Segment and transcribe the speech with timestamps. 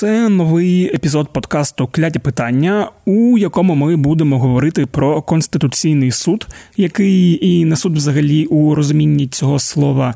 [0.00, 7.46] Це новий епізод подкасту Кляті питання, у якому ми будемо говорити про конституційний суд, який
[7.46, 10.14] і не суд взагалі у розумінні цього слова.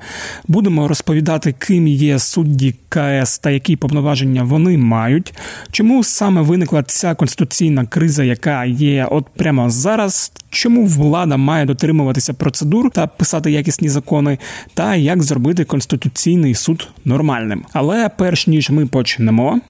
[0.48, 5.34] Будемо розповідати, ким є судді КС та які повноваження вони мають,
[5.70, 10.32] чому саме виникла ця конституційна криза, яка є от прямо зараз.
[10.50, 14.38] Чому влада має дотримуватися процедур та писати якісні закони,
[14.74, 17.64] та як зробити конституційний суд нормальним?
[17.72, 19.60] Але перш ніж ми почнемо,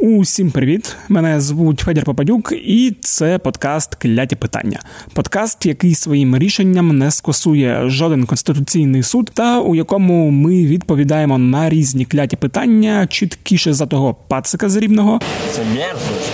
[0.00, 0.96] Усім привіт!
[1.08, 4.80] Мене звуть Федір Попадюк, і це подкаст Кляті питання.
[5.14, 11.70] Подкаст, який своїм рішенням не скосує жоден конституційний суд, та у якому ми відповідаємо на
[11.70, 15.20] різні кляті питання чіткіше за того пацика з рівного.
[15.52, 16.30] Це мерзость.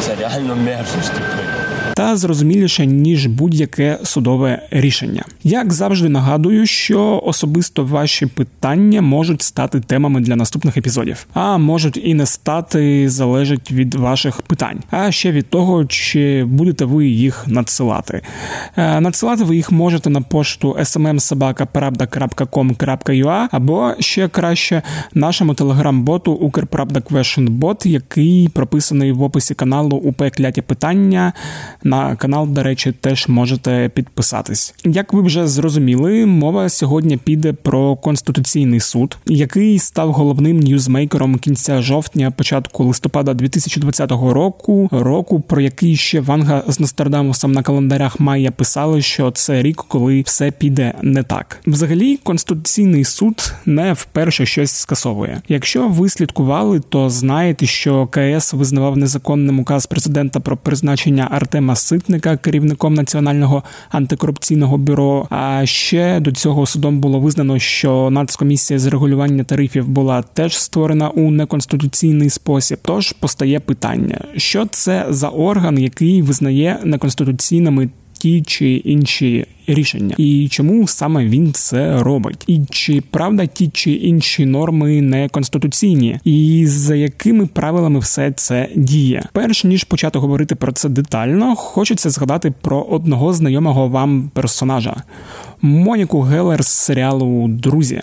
[0.00, 1.12] Це реально мерзость.
[1.94, 5.24] Та зрозуміліше ніж будь-яке судове рішення.
[5.44, 12.00] Як завжди нагадую, що особисто ваші питання можуть стати темами для наступних епізодів, а можуть
[12.04, 17.44] і не стати залежить від ваших питань, а ще від того, чи будете ви їх
[17.46, 18.20] надсилати.
[18.76, 24.82] Е, надсилати ви їх можете на пошту smmsobaka.pravda.com.ua або ще краще
[25.14, 27.02] нашому телеграм-боту Укрправда
[27.38, 31.32] Бот, який прописаний в описі каналу УП Кляті питання.
[31.84, 34.74] На канал, до речі, теж можете підписатись.
[34.84, 41.82] Як ви вже зрозуміли, мова сьогодні піде про конституційний суд, який став головним ньюзмейкером кінця
[41.82, 44.88] жовтня, початку листопада 2020 року.
[44.92, 50.22] Року, про який ще Ванга з Нострадамусом на календарях Майя писали, що це рік, коли
[50.22, 51.60] все піде не так.
[51.66, 55.42] Взагалі, конституційний суд не вперше щось скасовує.
[55.48, 61.73] Якщо ви слідкували, то знаєте, що КС визнавав незаконним указ президента про призначення Артема.
[61.74, 65.26] Ситника керівником національного антикорупційного бюро.
[65.30, 71.08] А ще до цього судом було визнано, що нацкомісія з регулювання тарифів була теж створена
[71.08, 72.78] у неконституційний спосіб.
[72.82, 77.88] Тож постає питання, що це за орган, який визнає неконституційними
[78.24, 83.90] ті чи інші рішення, і чому саме він це робить, і чи правда ті чи
[83.92, 89.24] інші норми не конституційні, і за якими правилами все це діє?
[89.32, 94.96] Перш ніж почати говорити про це детально, хочеться згадати про одного знайомого вам персонажа
[95.62, 98.02] Моніку Гелер з серіалу Друзі.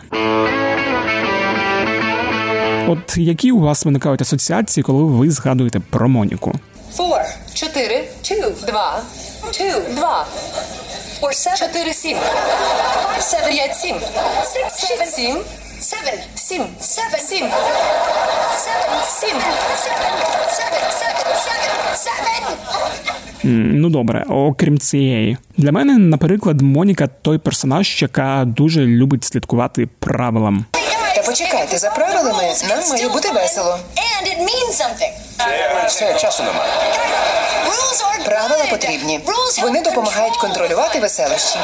[2.88, 6.60] От які у вас виникають асоціації, коли ви згадуєте про Моніку?
[6.98, 7.22] Four.
[7.54, 8.04] Чотири.
[8.24, 8.66] Two.
[8.68, 9.02] Два.
[9.50, 9.96] Two.
[9.96, 10.26] Два.
[11.22, 11.58] Four, seven.
[11.60, 12.18] Чотири, сім.
[12.18, 13.50] Five, seven.
[13.50, 13.96] П'ять, сім.
[13.96, 15.06] Six, seven.
[15.06, 15.38] Сім.
[15.80, 16.20] Seven.
[16.36, 16.62] Сім.
[16.80, 17.20] Seven.
[17.20, 17.46] Сім.
[18.66, 19.04] Seven.
[19.06, 19.38] Сім.
[19.86, 20.12] Seven.
[20.58, 20.84] Seven.
[21.00, 21.36] Seven.
[21.46, 21.96] Seven.
[21.96, 22.58] Seven.
[23.74, 30.66] Ну добре, окрім цієї, для мене, наприклад, Моніка той персонаж, яка дуже любить слідкувати правилам.
[31.22, 33.78] Та почекайте, за правилами нам має бути весело.
[35.88, 36.70] Все, часу немає.
[38.26, 39.20] Правила потрібні.
[39.62, 41.58] Вони допомагають контролювати веселощі.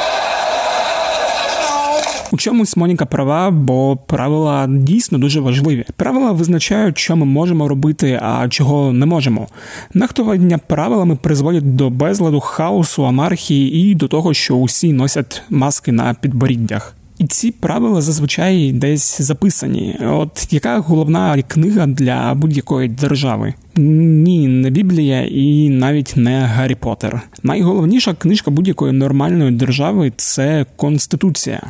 [2.30, 5.84] У чомусь Моніка права, бо правила дійсно дуже важливі.
[5.96, 9.48] Правила визначають, що ми можемо робити, а чого не можемо.
[9.94, 16.14] Нехтування правилами призводять до безладу, хаосу, анархії і до того, що усі носять маски на
[16.14, 16.94] підборіддях.
[17.18, 19.98] І ці правила зазвичай десь записані.
[20.02, 23.54] От яка головна книга для будь-якої держави?
[23.76, 27.20] Ні, не Біблія і навіть не Гаррі Поттер.
[27.42, 31.62] Найголовніша книжка будь-якої нормальної держави це Конституція.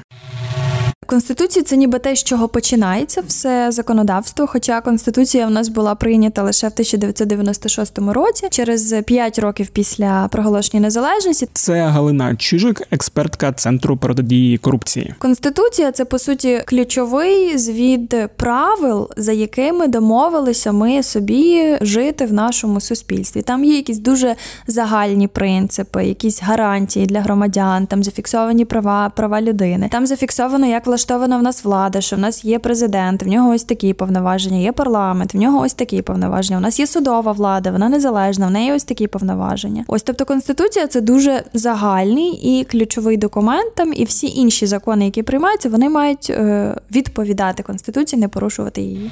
[1.09, 4.47] Конституція це ніби те, з чого починається все законодавство.
[4.47, 10.81] Хоча конституція в нас була прийнята лише в 1996 році, через 5 років після проголошення
[10.81, 11.49] незалежності.
[11.53, 15.15] Це Галина Чижик, експертка центру протидії корупції.
[15.19, 22.81] Конституція це по суті ключовий звід правил, за якими домовилися ми собі жити в нашому
[22.81, 23.43] суспільстві.
[23.43, 24.37] Там є якісь дуже
[24.67, 29.89] загальні принципи, якісь гарантії для громадян, там зафіксовані права, права людини.
[29.93, 33.65] Там зафіксовано, як влаштована в нас влада, що в нас є президент, в нього ось
[33.65, 36.59] такі повноваження, є парламент, в нього ось такі повноваження.
[36.59, 39.85] У нас є судова влада, вона незалежна, в неї ось такі повноваження.
[39.87, 43.75] Ось тобто конституція це дуже загальний і ключовий документ.
[43.75, 49.11] Там і всі інші закони, які приймаються, вони мають е, відповідати конституції, не порушувати її.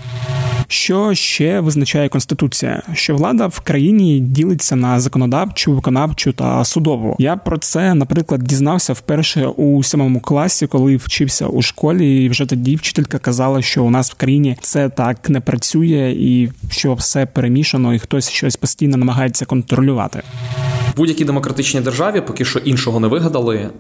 [0.69, 2.82] Що ще визначає конституція?
[2.93, 7.17] Що влада в країні ділиться на законодавчу, виконавчу та судову.
[7.19, 11.75] Я про це, наприклад, дізнався вперше у сьомому класі, коли вчився у школі.
[11.81, 16.14] Школі, і вже тоді вчителька казала, що у нас в країні це так не працює,
[16.19, 20.23] і що все перемішано, і хтось щось постійно намагається контролювати.
[20.96, 23.56] Будь-якій демократичній державі, поки що іншого не вигадали.
[23.56, 23.70] е,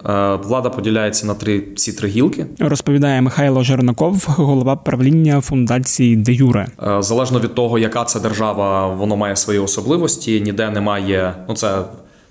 [0.44, 2.46] Влада поділяється на три ці три гілки.
[2.58, 6.66] Розповідає Михайло Жернаков, голова правління фундації Де Юре.
[6.86, 10.40] Е, Залежно від того, яка це держава, воно має свої особливості.
[10.40, 11.34] Ніде немає.
[11.48, 11.82] Ну це,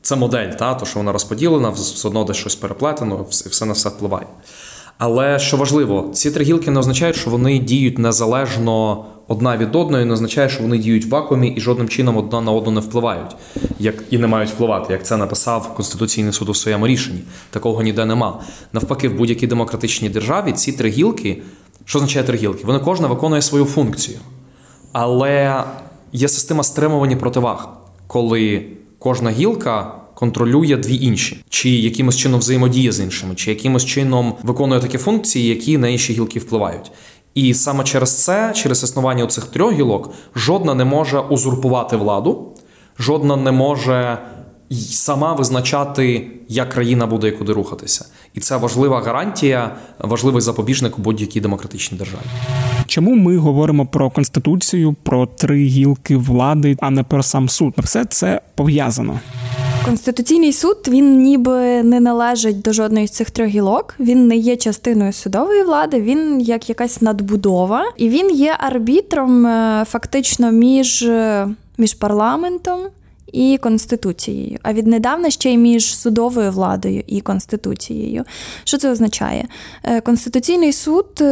[0.02, 3.74] це модель, та то що вона розподілена, все одно десь щось переплетено, все все на
[3.74, 4.26] все впливає.
[4.98, 10.06] Але що важливо, ці три гілки не означають, що вони діють незалежно одна від одної,
[10.06, 13.36] не означає, що вони діють в вакуумі і жодним чином одна на одну не впливають,
[13.80, 17.22] як і не мають впливати, як це написав Конституційний суд у своєму рішенні.
[17.50, 18.40] Такого ніде нема.
[18.74, 21.42] Навпаки, в будь-якій демократичній державі ці три гілки,
[21.86, 22.64] що означає три гілки?
[22.66, 24.20] Вони кожна виконує свою функцію.
[24.92, 25.64] Але
[26.12, 27.70] є система стримування противаг,
[28.08, 28.66] коли
[29.00, 34.82] кожна гілка контролює дві інші, чи якимось чином взаємодіє з іншими, чи якимось чином виконує
[34.82, 36.92] такі функції, які на інші гілки впливають.
[37.36, 42.54] І саме через це, через існування цих трьох гілок, жодна не може узурпувати владу,
[43.00, 44.18] жодна не може
[44.92, 48.06] сама визначати, як країна буде і куди рухатися.
[48.34, 52.22] І це важлива гарантія, важливий запобіжник у будь-якій демократичній державі.
[52.88, 57.74] Чому ми говоримо про конституцію, про три гілки влади, а не про сам суд?
[57.78, 59.20] Все це пов'язано.
[59.86, 63.96] Конституційний суд він ніби не належить до жодної з цих трьох гілок.
[64.00, 69.86] Він не є частиною судової влади, він як якась надбудова, і він є арбітром е,
[69.88, 71.48] фактично між, е,
[71.78, 72.80] між парламентом.
[73.32, 78.24] І конституцією, а віднедавна ще й між судовою владою і конституцією.
[78.64, 79.48] Що це означає?
[79.84, 81.24] Е, Конституційний суд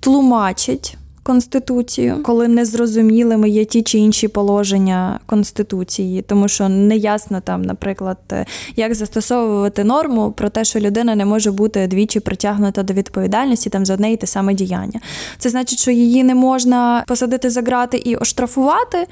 [0.00, 0.96] тлумачить
[1.26, 8.46] Конституцію, коли незрозумілими є ті чи інші положення Конституції, тому що неясно там, наприклад, е,
[8.76, 13.86] як застосовувати норму про те, що людина не може бути двічі притягнута до відповідальності там
[13.86, 15.00] за одне і те саме діяння.
[15.38, 19.06] Це значить, що її не можна посадити за грати і оштрафувати.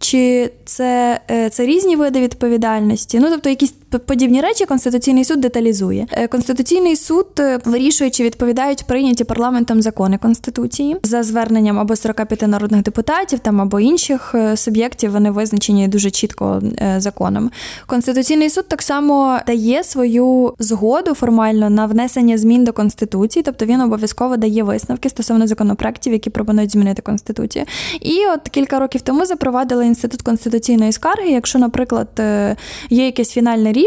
[0.00, 3.18] Чи це е, це різні види відповідальності?
[3.18, 6.06] Ну тобто, якісь подібні речі Конституційний суд деталізує.
[6.12, 12.42] Е, Конституційний суд е, вирішує, чи відповідають прийняті парламентом закони Конституції за зверненням або 45
[12.42, 15.12] народних депутатів, там або інших суб'єктів.
[15.12, 16.62] Вони визначені дуже чітко
[16.96, 17.50] законом.
[17.86, 23.80] Конституційний суд так само дає свою згоду формально на внесення змін до конституції, тобто він
[23.80, 27.64] обов'язково дає висновки стосовно законопроектів, які пропонують змінити конституцію.
[28.00, 31.30] І от кілька років тому запровадили інститут конституційної скарги.
[31.30, 32.56] Якщо, наприклад, е,
[32.90, 33.77] є якесь фінальне рішення,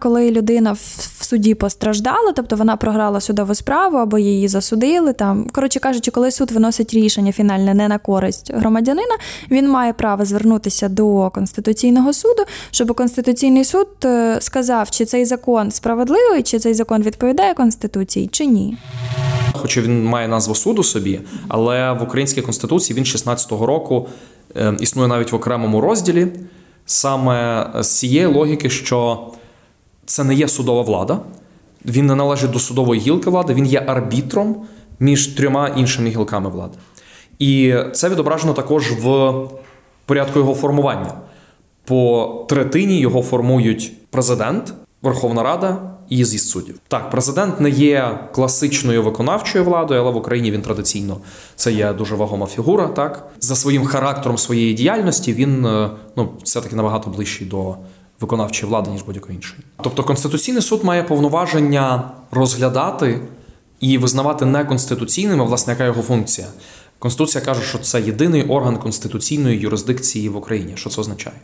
[0.00, 0.78] коли людина в
[1.24, 5.12] суді постраждала, тобто вона програла судову справу або її засудили.
[5.12, 9.16] Там, коротше кажучи, коли суд виносить рішення фінальне не на користь громадянина,
[9.50, 15.70] він має право звернутися до конституційного суду, щоб конституційний суд е, сказав, чи цей закон
[15.70, 18.76] справедливий, чи цей закон відповідає конституції, чи ні.
[19.52, 24.08] Хоча він має назву суду собі, але в українській конституції він 16-го року
[24.56, 26.26] Е, існує навіть в окремому розділі,
[26.86, 29.26] саме з цієї логіки, що
[30.06, 31.18] це не є судова влада,
[31.86, 34.56] він не належить до судової гілки влади, він є арбітром
[35.00, 36.78] між трьома іншими гілками влади.
[37.38, 39.32] І це відображено також в
[40.06, 41.12] порядку його формування.
[41.84, 46.78] По третині його формують президент, Верховна Рада і з'їзд суддів.
[46.88, 51.16] Так, президент не є класичною виконавчою владою, але в Україні він традиційно
[51.56, 52.88] це є дуже вагома фігура.
[52.88, 57.76] Так за своїм характером своєї діяльності він е, ну все таки набагато ближчий до
[58.20, 59.60] виконавчої влади ніж будь-якої іншої.
[59.82, 63.20] Тобто Конституційний суд має повноваження розглядати
[63.80, 66.46] і визнавати неконституційними, власне, яка його функція.
[66.98, 70.72] Конституція каже, що це єдиний орган конституційної юрисдикції в Україні.
[70.76, 71.36] Що це означає?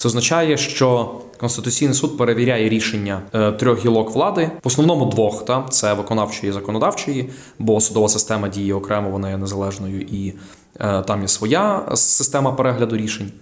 [0.00, 5.62] Це означає, що Конституційний суд перевіряє рішення е, трьох гілок влади, в основному двох, та
[5.70, 10.34] це виконавчої і законодавчої, бо судова система діє окремо, вона є незалежною і
[10.80, 13.32] е, там є своя система перегляду рішень.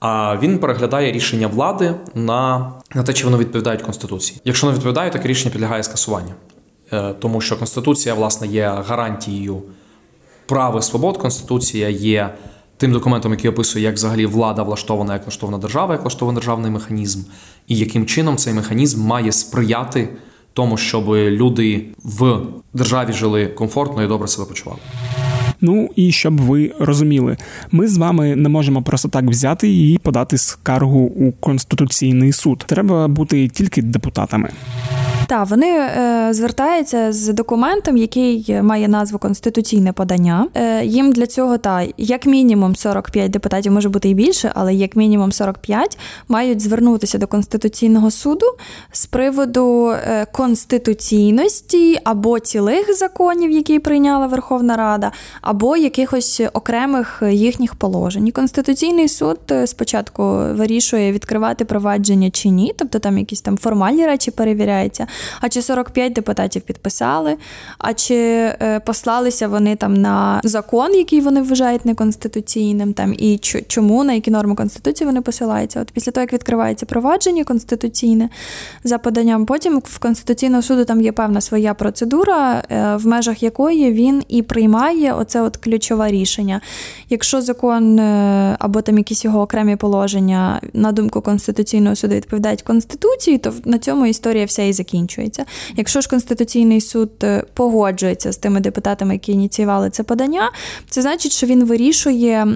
[0.00, 4.40] А він переглядає рішення влади на на те, чи воно відповідають Конституції.
[4.44, 6.32] Якщо не відповідає, таке рішення підлягає скасуванню,
[6.92, 9.62] е, тому що Конституція, власне, є гарантією
[10.46, 11.16] прав і свобод.
[11.16, 12.34] Конституція є
[12.80, 17.20] тим документом, який описує, як взагалі влада влаштована, як влаштована держава, як влаштований державний механізм,
[17.68, 20.08] і яким чином цей механізм має сприяти
[20.52, 22.40] тому, щоб люди в
[22.74, 24.80] державі жили комфортно і добре себе почували.
[25.60, 27.36] Ну і щоб ви розуміли,
[27.70, 32.64] ми з вами не можемо просто так взяти і подати скаргу у конституційний суд.
[32.66, 34.50] Треба бути тільки депутатами.
[35.30, 40.46] Так, вони е, звертаються з документом, який має назву Конституційне подання.
[40.54, 44.96] Е, їм для цього та як мінімум 45 депутатів, може бути і більше, але як
[44.96, 48.46] мінімум 45 мають звернутися до Конституційного суду
[48.92, 57.74] з приводу е, конституційності або цілих законів, які прийняла Верховна Рада, або якихось окремих їхніх
[57.74, 58.30] положень.
[58.30, 60.22] Конституційний суд е, спочатку
[60.52, 65.06] вирішує відкривати провадження чи ні, тобто там якісь там формальні речі перевіряються.
[65.40, 67.36] А чи 45 депутатів підписали,
[67.78, 74.04] а чи е, послалися вони там на закон, який вони вважають неконституційним, там і чому
[74.04, 75.80] на які норми конституції вони посилаються?
[75.80, 78.28] От після того, як відкривається провадження конституційне
[78.84, 83.92] за поданням, потім в Конституційного суду там є певна своя процедура, е, в межах якої
[83.92, 86.60] він і приймає оце от ключове рішення.
[87.10, 93.38] Якщо закон е, або там якісь його окремі положення, на думку Конституційного суду, відповідають Конституції,
[93.38, 95.09] то на цьому історія вся і закінчується.
[95.76, 100.50] Якщо ж Конституційний суд е, погоджується з тими депутатами, які ініціювали це подання,
[100.90, 102.46] це значить, що він вирішує,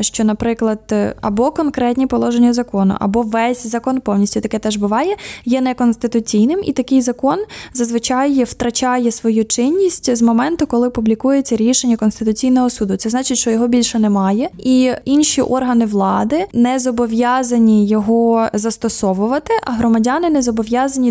[0.00, 4.40] що, наприклад, або конкретні положення закону, або весь закон повністю.
[4.40, 7.38] Таке теж буває, є неконституційним, і такий закон
[7.74, 12.96] зазвичай втрачає свою чинність з моменту, коли публікується рішення Конституційного суду.
[12.96, 19.72] Це значить, що його більше немає, і інші органи влади не зобов'язані його застосовувати, а
[19.72, 21.10] громадяни не зобов'язані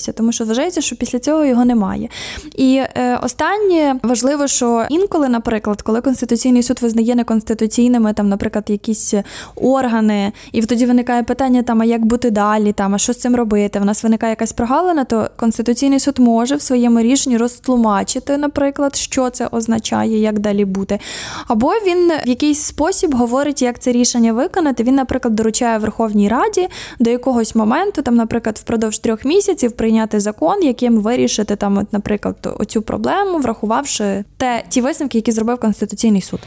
[0.00, 2.08] дотримуватися, тому що вважається, що після цього його немає.
[2.56, 9.14] І е, останнє важливо, що інколи, наприклад, коли Конституційний суд визнає неконституційними, там, наприклад, якісь
[9.56, 13.36] органи, і тоді виникає питання, там, а як бути далі, там, а що з цим
[13.36, 13.78] робити?
[13.80, 19.30] В нас виникає якась прогалина, то Конституційний суд може в своєму рішенні розтлумачити, наприклад, що
[19.30, 20.98] це означає, як далі бути.
[21.48, 24.82] Або він в якийсь спосіб говорить, як це рішення виконати.
[24.82, 30.62] Він, наприклад, доручає Верховній Раді до якогось моменту, там, наприклад, впродовж трьох місяців прийняти закон,
[30.62, 36.40] яким вирішити там, от, наприклад, оцю проблему, врахувавши те ті висновки, які зробив Конституційний суд.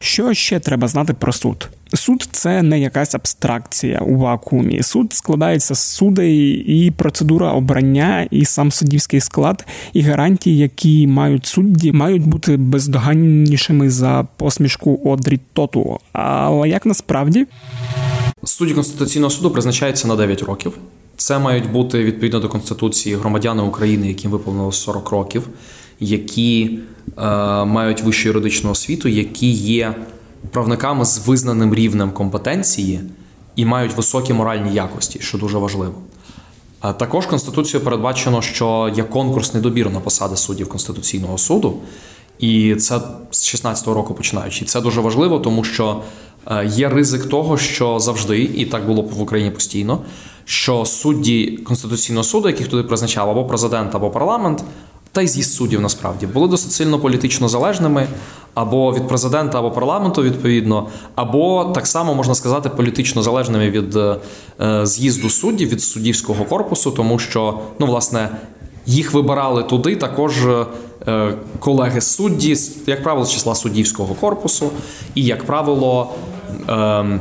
[0.00, 1.68] Що ще треба знати про суд?
[1.94, 4.82] Суд це не якась абстракція у вакуумі.
[4.82, 11.46] Суд складається з судей і процедура обрання, і сам суддівський склад, і гарантії, які мають
[11.46, 15.98] судді, мають бути бездоганнішими за посмішку Одрі Тоту.
[16.12, 17.46] Але як насправді
[18.44, 20.72] судді Конституційного суду призначаються на 9 років.
[21.16, 25.48] Це мають бути відповідно до Конституції громадяни України, яким виповнило 40 років,
[26.00, 26.78] які
[27.18, 27.22] е,
[27.64, 29.94] мають вищу юридичну освіту, які є
[30.50, 33.00] правниками з визнаним рівнем компетенції
[33.56, 35.94] і мають високі моральні якості, що дуже важливо.
[36.80, 41.78] А також Конституцією передбачено, що є конкурсний добір на посади суддів Конституційного суду,
[42.38, 44.64] і це з 16-го року починаючи.
[44.64, 46.02] Це дуже важливо, тому що
[46.64, 50.00] є ризик того, що завжди, і так було в Україні постійно,
[50.44, 54.64] що судді Конституційного суду, яких туди призначав або президент, або парламент,
[55.12, 58.08] та й з'їзд суддів насправді були досить сильно політично залежними
[58.54, 64.16] або від президента, або парламенту, відповідно, або так само можна сказати політично залежними від е,
[64.86, 68.28] з'їзду суддів від суддівського корпусу, тому що ну власне
[68.86, 70.32] їх вибирали туди також.
[71.08, 74.70] Е, колеги судді, як правило, з числа суддівського корпусу,
[75.14, 76.14] і як правило,
[76.68, 77.20] ем,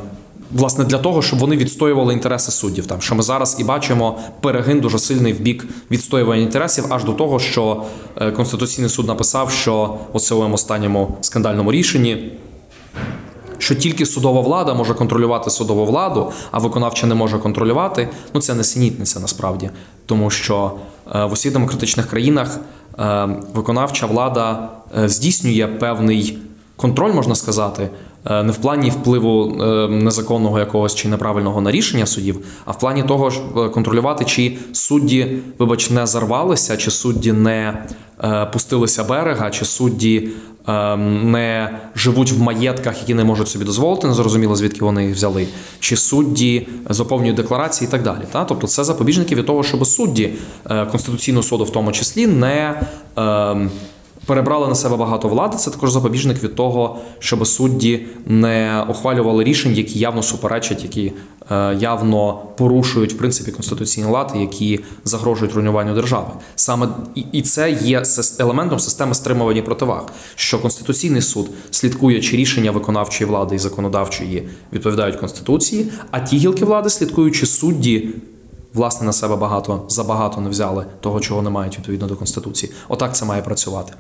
[0.51, 2.85] власне для того, щоб вони відстоювали інтереси суддів.
[2.85, 7.13] Там що ми зараз і бачимо перегин дуже сильний в бік відстоювання інтересів, аж до
[7.13, 7.83] того, що
[8.15, 12.31] е, Конституційний суд написав, що у цьому останньому скандальному рішенні.
[13.57, 18.53] Що тільки судова влада може контролювати судову владу, а виконавча не може контролювати, ну це
[18.53, 19.69] не синітниця насправді,
[20.05, 20.71] тому що
[21.15, 22.59] е, в усіх демократичних країнах
[22.99, 24.69] е, виконавча влада
[25.05, 26.37] здійснює певний
[26.75, 32.05] контроль, можна сказати, Е, не в плані впливу е, незаконного якогось чи неправильного на рішення
[32.05, 37.31] суддів, а в плані того ж е, контролювати, чи судді, вибач, не зарвалися, чи судді
[37.31, 37.85] не
[38.53, 40.29] пустилися берега, чи судді.
[41.23, 45.47] Не живуть в маєтках, які не можуть собі дозволити, незрозуміло, звідки вони їх взяли,
[45.79, 48.21] чи судді заповнюють декларації і так далі.
[48.31, 48.45] Та?
[48.45, 50.33] Тобто це запобіжники від того, щоб судді
[50.91, 52.81] Конституційного суду, в тому числі, не
[54.25, 55.57] перебрали на себе багато влади.
[55.57, 61.13] Це також запобіжник від того, щоб судді не ухвалювали рішень, які явно суперечать, які
[61.51, 66.27] е, явно порушують в принципі конституційні лад, які загрожують руйнуванню держави.
[66.55, 66.87] Саме
[67.31, 68.03] і це є
[68.39, 70.05] елементом системи стримування противаг,
[70.35, 76.65] що конституційний суд слідкує, чи рішення виконавчої влади і законодавчої відповідають конституції, а ті гілки
[76.65, 78.09] влади слідкують, чи судді
[78.75, 82.71] власне на себе багато забагато не взяли того, чого не мають відповідно до конституції.
[82.89, 83.93] Отак це має працювати.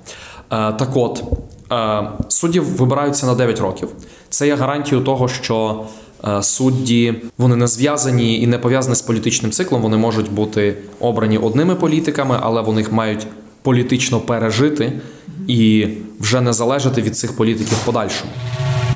[0.51, 1.23] Е, так, от
[1.71, 3.89] е, суддів вибираються на 9 років.
[4.29, 5.85] Це є гарантією того, що
[6.27, 9.81] е, судді вони не зв'язані і не пов'язані з політичним циклом.
[9.81, 13.27] Вони можуть бути обрані одними політиками, але вони їх мають
[13.61, 15.01] політично пережити
[15.47, 15.87] і
[16.19, 18.31] вже не залежати від цих політиків в подальшому.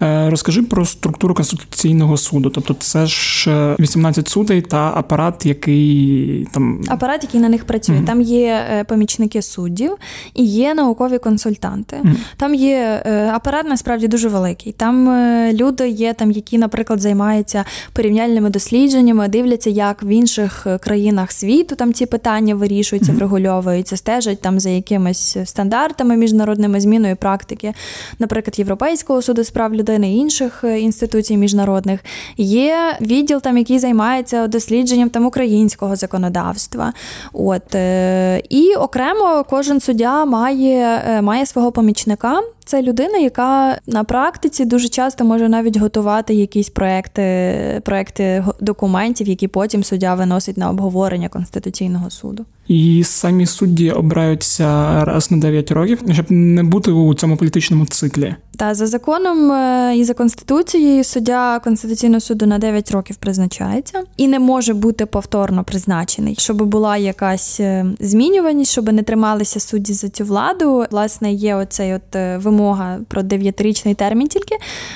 [0.01, 2.49] Е, Розкажи про структуру Конституційного суду.
[2.49, 7.95] Тобто, це ж е, 18 судей та апарат, який там Апарат, який на них працює.
[7.95, 8.05] Мгм.
[8.05, 9.91] Там є е, помічники суддів
[10.33, 11.97] і є наукові консультанти.
[12.03, 12.17] Мгм.
[12.37, 14.71] Там є е, апарат насправді дуже великий.
[14.71, 20.77] Там е, люди є, там, які, наприклад, займаються порівняльними дослідженнями, дивляться, як в інших е,
[20.77, 27.73] країнах світу там ці питання вирішуються, врегульовуються, стежать там за якимись стандартами міжнародними зміною практики,
[28.19, 32.00] наприклад, Європейського суду з прав людини і інших е, інституцій міжнародних.
[32.38, 36.93] Є відділ, там, який займається дослідженням там українського законодавства.
[37.34, 42.41] От е, і окремо кожен суддя має, е, має свого помічника.
[42.69, 49.47] Це людина, яка на практиці дуже часто може навіть готувати якісь проекти, проекти документів, які
[49.47, 52.45] потім суддя виносить на обговорення Конституційного суду.
[52.69, 54.65] і самі судді обираються
[55.05, 58.35] раз на 9 років, щоб не бути у цьому політичному циклі.
[58.57, 64.27] Та за законом е, і за конституцією суддя Конституційного суду на 9 років призначається і
[64.27, 70.09] не може бути повторно призначений, щоб була якась е, змінюваність, щоб не трималися судді за
[70.09, 70.85] цю владу.
[70.91, 74.27] Власне, є оцей от е, вимога про 9-річний термін.
[74.27, 74.55] Тільки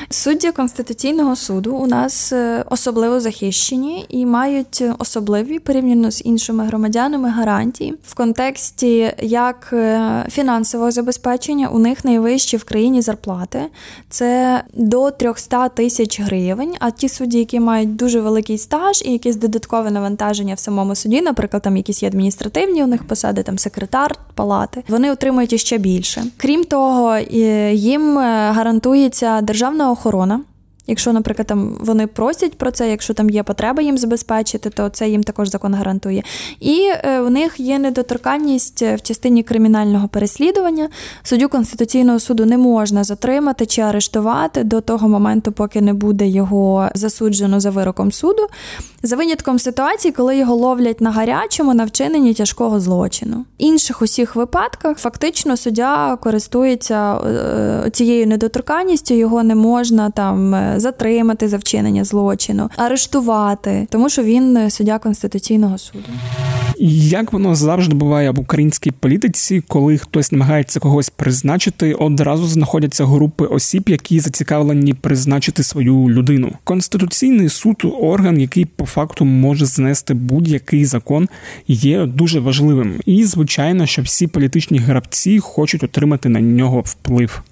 [0.10, 7.30] судді Конституційного суду у нас е, особливо захищені і мають особливі порівняно з іншими громадянами
[7.30, 11.68] гарантії в контексті як е, фінансового забезпечення.
[11.68, 13.62] У них найвищі в країні зарплати.
[14.10, 16.74] Це до 300 тисяч гривень.
[16.80, 21.22] А ті судді, які мають дуже великий стаж і якесь додаткове навантаження в самому суді,
[21.22, 26.24] наприклад, там якісь є адміністративні у них посади, там секретар палати, вони отримують іще більше.
[26.38, 30.40] Крім того, е, їм е, гарантується державна охорона.
[30.88, 35.10] Якщо, наприклад, там вони просять про це, якщо там є потреба їм забезпечити, то це
[35.10, 36.24] їм також закон гарантує.
[36.60, 40.90] І е, у них є недоторканність в частині кримінального переслідування.
[41.24, 46.90] Суддю Конституційного суду не можна затримати чи арештувати до того моменту, поки не буде його
[46.96, 48.48] засуджено за вироком суду,
[49.04, 53.38] за винятком ситуації, коли його ловлять на гарячому на вчиненні тяжкого злочину.
[53.38, 60.73] В інших усіх випадках фактично суддя користується е, цією недоторканністю, його не можна там е,
[60.80, 66.04] затримати за вчинення злочину, арештувати, тому що він е, суддя Конституційного суду.
[66.86, 73.46] Як воно завжди буває в українській політиці, коли хтось намагається когось призначити, одразу знаходяться групи
[73.46, 76.52] осіб, які зацікавлені призначити свою людину.
[76.64, 81.30] Конституційний суд орган, який по факту може знести будь-який закон,
[81.68, 83.00] є дуже важливим.
[83.06, 87.44] І звичайно, що всі політичні гравці хочуть отримати на нього вплив.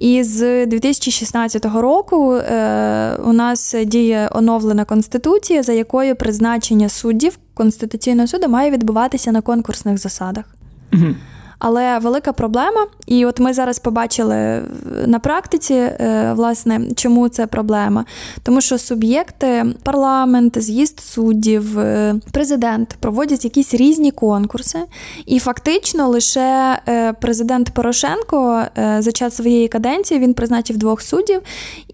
[0.00, 8.28] І з 2016 року е, у нас діє оновлена конституція, за якою призначення суддів Конституційного
[8.28, 10.44] суду має відбуватися на конкурсних засадах.
[10.92, 11.16] Мгм.
[11.60, 14.62] Але велика проблема, і от ми зараз побачили
[15.06, 18.04] на практиці, е, власне, чому це проблема.
[18.42, 24.78] Тому що суб'єкти, парламент, з'їзд суддів, е, президент проводять якісь різні конкурси,
[25.26, 31.42] і фактично лише е, президент Порошенко е, за час своєї каденції він призначив двох суддів,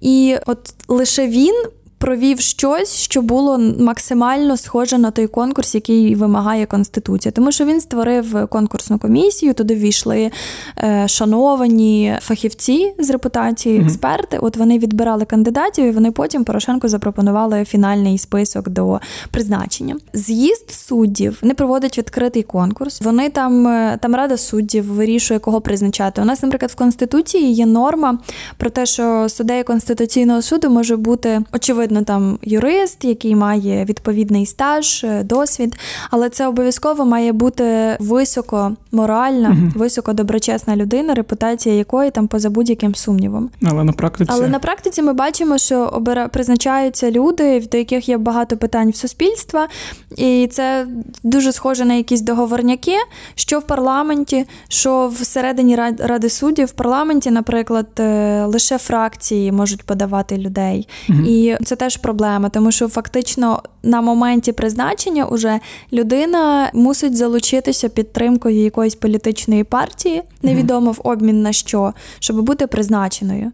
[0.00, 1.54] і от лише він
[1.98, 7.32] провів щось, що було максимально схоже на той конкурс, який вимагає Конституція.
[7.32, 10.30] Тому що він створив конкурсну комісію, туди війшли
[10.78, 14.38] е, шановані фахівці з репутації, експерти.
[14.38, 19.96] От вони відбирали кандидатів, і вони потім Порошенку запропонували фінальний список до призначення.
[20.12, 23.02] З'їзд суддів не проводить відкритий конкурс.
[23.02, 26.22] Вони там, е, там рада суддів вирішує, кого призначати.
[26.22, 28.18] У нас, наприклад, в Конституції є норма
[28.56, 35.04] про те, що суддею Конституційного суду може бути очевидно там юрист, який має відповідний стаж,
[35.04, 35.76] е, досвід,
[36.10, 42.94] але це обов'язково має бути високо моральна, високо доброчесна людина, репутація якої там поза будь-яким
[42.94, 43.50] сумнівом.
[43.64, 46.28] Але на практиці Але на практиці ми бачимо, що обира...
[46.28, 49.68] призначаються люди, до яких є багато питань в суспільства,
[50.16, 50.86] і це
[51.22, 52.96] дуже схоже на якісь договорняки,
[53.34, 59.82] що в парламенті, що всередині Рад- ради суддів в парламенті, наприклад, е, лише фракції можуть
[59.82, 60.88] подавати людей.
[61.08, 65.60] І це теж проблема, тому що фактично на моменті призначення уже
[65.92, 73.52] людина мусить залучитися підтримкою якоїсь політичної партії, невідомо в обмін на що, щоб бути призначеною.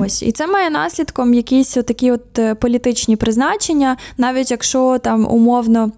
[0.00, 5.92] Ось і це має наслідком якісь такі от е, політичні призначення, навіть якщо там умовно.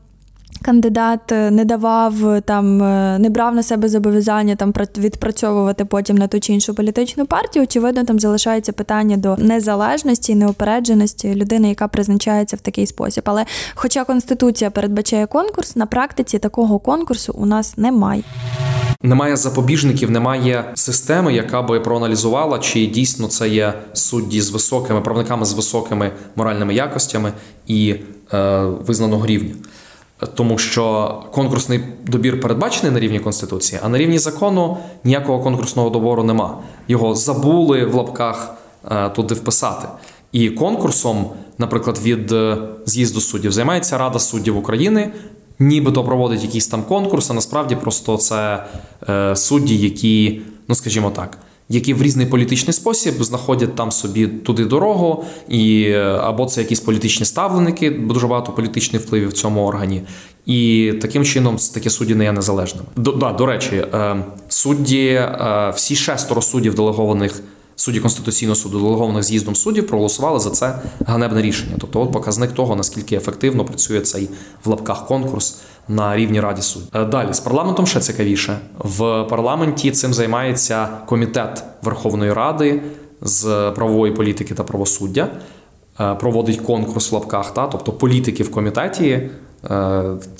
[0.66, 6.16] Кандидат е, не давав е, там, е, не брав на себе зобов'язання там відпрацьовувати потім
[6.16, 7.62] на ту чи іншу політичну партію.
[7.62, 13.24] Очевидно, там залишається питання до незалежності і неупередженості людини, яка призначається в такий спосіб.
[13.26, 18.22] Але, хоча конституція передбачає конкурс, на практиці такого конкурсу у нас немає.
[19.02, 25.44] Немає запобіжників, немає системи, яка би проаналізувала, чи дійсно це є судді з високими правниками
[25.44, 27.32] з високими моральними якостями
[27.66, 27.94] і
[28.32, 29.54] е, визнаного рівня.
[30.34, 36.24] Тому що конкурсний добір передбачений на рівні конституції, а на рівні закону ніякого конкурсного добору
[36.24, 36.58] нема.
[36.88, 38.54] Його забули в лапках
[38.90, 39.88] е, туди вписати.
[40.32, 41.26] І конкурсом,
[41.58, 45.12] наприклад, від е, з'їзду суддів займається Рада суддів України,
[45.58, 48.64] нібито проводить якийсь там конкурс, а насправді просто це
[49.08, 54.64] е, судді, які, ну скажімо так, які в різний політичний спосіб знаходять там собі туди
[54.64, 60.02] дорогу, і е, або це якісь політичні ставленики, дуже багато політичних впливів в цьому органі.
[60.46, 62.86] І таким чином такі судді не є незалежними.
[62.96, 67.42] До, да, до речі, е, судді, е, всі шестеро суддів делегованих.
[67.78, 71.74] Судді Конституційного суду, делегованих з'їздом суддів, проголосували за це ганебне рішення.
[71.80, 74.28] Тобто, от показник того, наскільки ефективно працює цей
[74.64, 76.90] в лапках конкурс на рівні раді суддів.
[76.94, 78.58] Е, далі з парламентом ще цікавіше.
[78.78, 82.82] В парламенті цим займається комітет Верховної Ради
[83.20, 85.28] з правової політики та правосуддя.
[86.00, 89.30] Е, проводить конкурс в лапках, та тобто політики в комітеті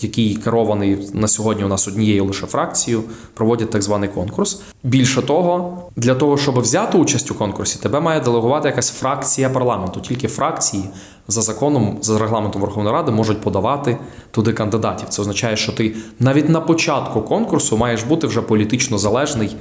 [0.01, 3.03] який керований на сьогодні у нас однією лише фракцією,
[3.35, 4.61] проводять так званий конкурс.
[4.83, 10.01] Більше того, для того, щоб взяти участь у конкурсі, тебе має делегувати якась фракція парламенту.
[10.01, 10.85] Тільки фракції
[11.29, 13.99] за законом, за регламентом Верховної Ради можуть подавати
[14.31, 15.09] туди кандидатів.
[15.09, 19.57] Це означає, що ти навіть на початку конкурсу маєш бути вже політично залежний.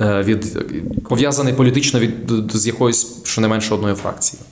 [0.00, 0.58] Е, від
[1.08, 2.12] пов'язаний політично від
[2.54, 4.42] з якоюсь щонайменше одної фракції.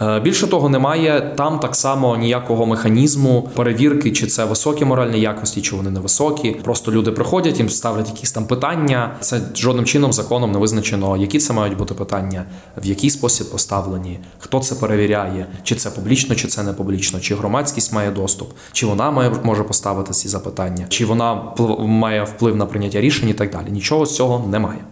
[0.00, 5.62] Е, більше того, немає там так само ніякого механізму перевірки, чи це високі моральні якості,
[5.62, 6.50] чи вони не високі.
[6.50, 9.16] Просто люди приходять, їм ставлять якісь там питання.
[9.20, 12.44] Це жодним чином законом не визначено, які це мають бути питання,
[12.76, 17.34] в який спосіб поставлені, хто це перевіряє, чи це публічно, чи це не публічно, чи
[17.34, 21.42] громадськість має доступ, чи вона має може поставити ці запитання, чи вона
[21.78, 23.66] має вплив на прийняття рішень і так далі.
[23.70, 24.84] Нічого з цього немає.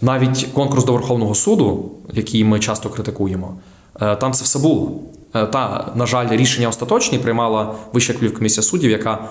[0.00, 3.54] Навіть конкурс до Верховного суду, який ми часто критикуємо.
[4.00, 4.92] Е, там це все було.
[5.34, 9.28] Е, та, на жаль, рішення остаточні приймала Вища комісія суддів, яка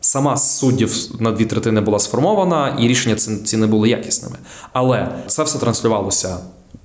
[0.00, 4.36] сама з суддів на дві третини була сформована, і рішення ці не були якісними.
[4.72, 6.38] Але це все транслювалося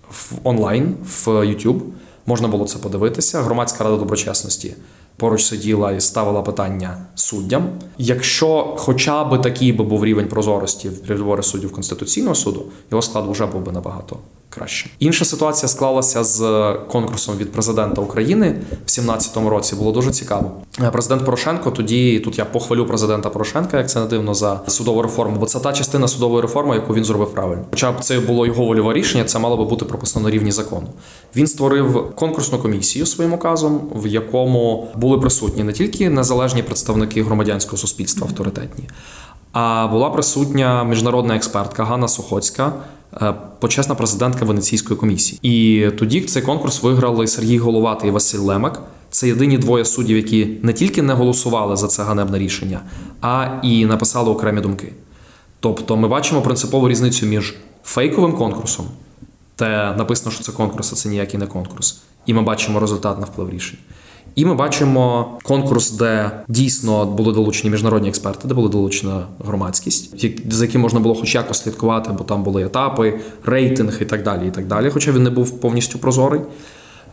[0.10, 1.80] в онлайн, в YouTube.
[2.26, 3.42] Можна було це подивитися.
[3.42, 4.74] Громадська рада доброчесності
[5.18, 7.70] поруч сиділа і ставила питання суддям.
[7.98, 13.26] Якщо хоча б такий би був рівень прозорості в передвори суддів Конституційного суду, його склад
[13.30, 14.18] вже був би набагато
[14.56, 14.90] краще.
[15.00, 19.76] Інша ситуація склалася з конкурсом від президента України в 2017 році.
[19.76, 20.52] Було дуже цікаво.
[20.82, 25.02] Е, президент Порошенко тоді тут я похвалю президента Порошенка, як це не дивно за судову
[25.02, 27.64] реформу, бо це та частина судової реформи, яку він зробив правильно.
[27.70, 30.88] Хоча б це було його вольове рішення, це мало би бути прописано на рівні закону.
[31.36, 37.78] Він створив конкурсну комісію своїм указом, в якому були присутні не тільки незалежні представники громадянського
[37.78, 38.90] суспільства авторитетні,
[39.52, 42.74] а була присутня міжнародна експертка Ганна Сухоцька.
[43.22, 45.40] Е, почесна президентка Венеційської комісії.
[45.42, 48.82] І тоді цей конкурс виграли Сергій Головатий і Василь Лемак.
[49.10, 52.82] Це єдині двоє суддів, які не тільки не голосували за це ганебне рішення,
[53.22, 54.94] а і написали окремі думки.
[55.60, 58.86] Тобто, ми бачимо принципову різницю між фейковим конкурсом,
[59.60, 63.26] де написано, що це конкурс, а це ніякий не конкурс, і ми бачимо результат на
[63.26, 63.80] вплив рішень.
[64.36, 70.66] І ми бачимо конкурс, де дійсно були долучені міжнародні експерти, де була долучена громадськість, за
[70.66, 74.48] яким можна було хоч якось слідкувати, бо там були етапи, рейтинг і так далі.
[74.48, 74.90] і так далі.
[74.90, 76.42] Хоча він не був повністю прозорий.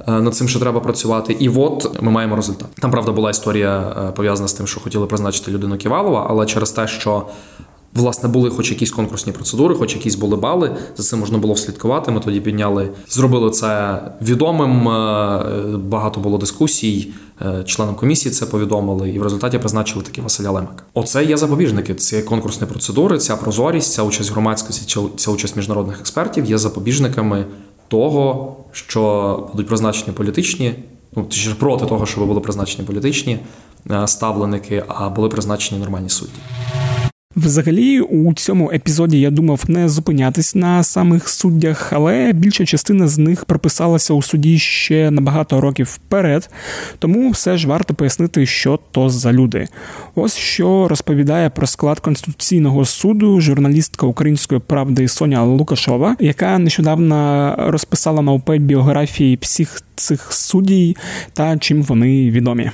[0.08, 2.68] Е, над цим ще треба працювати, і от ми маємо результат.
[2.80, 6.70] Там правда була історія е, пов'язана з тим, що хотіли призначити людину Ківалова, але через
[6.70, 7.26] те, що
[7.94, 10.76] Власне, були хоч якісь конкурсні процедури, хоч якісь були бали.
[10.96, 12.10] За цим можна було вслідкувати.
[12.10, 14.88] Ми тоді підняли, зробили це відомим.
[14.88, 17.12] Е, багато було дискусій.
[17.40, 20.84] Е, членам комісії це повідомили, і в результаті призначили таки Василя Лемека.
[20.94, 21.94] Оце є запобіжники.
[21.94, 27.46] Це конкурсні процедури, ця прозорість, ця участь громадськості, ця участь міжнародних експертів є запобіжниками
[27.88, 30.74] того, що будуть призначені політичні.
[31.16, 33.38] Ну, точніше, проти того, щоб були призначені політичні
[33.90, 36.38] е, ставленики, а були призначені нормальні судді.
[37.36, 43.18] Взагалі, у цьому епізоді я думав не зупинятись на самих суддях, але більша частина з
[43.18, 46.50] них прописалася у суді ще на багато років вперед,
[46.98, 49.68] тому все ж варто пояснити, що то за люди.
[50.14, 58.22] Ось що розповідає про склад конституційного суду журналістка української правди Соня Лукашова, яка нещодавно розписала
[58.22, 60.96] на УП біографії всіх цих суддій
[61.32, 62.70] та чим вони відомі.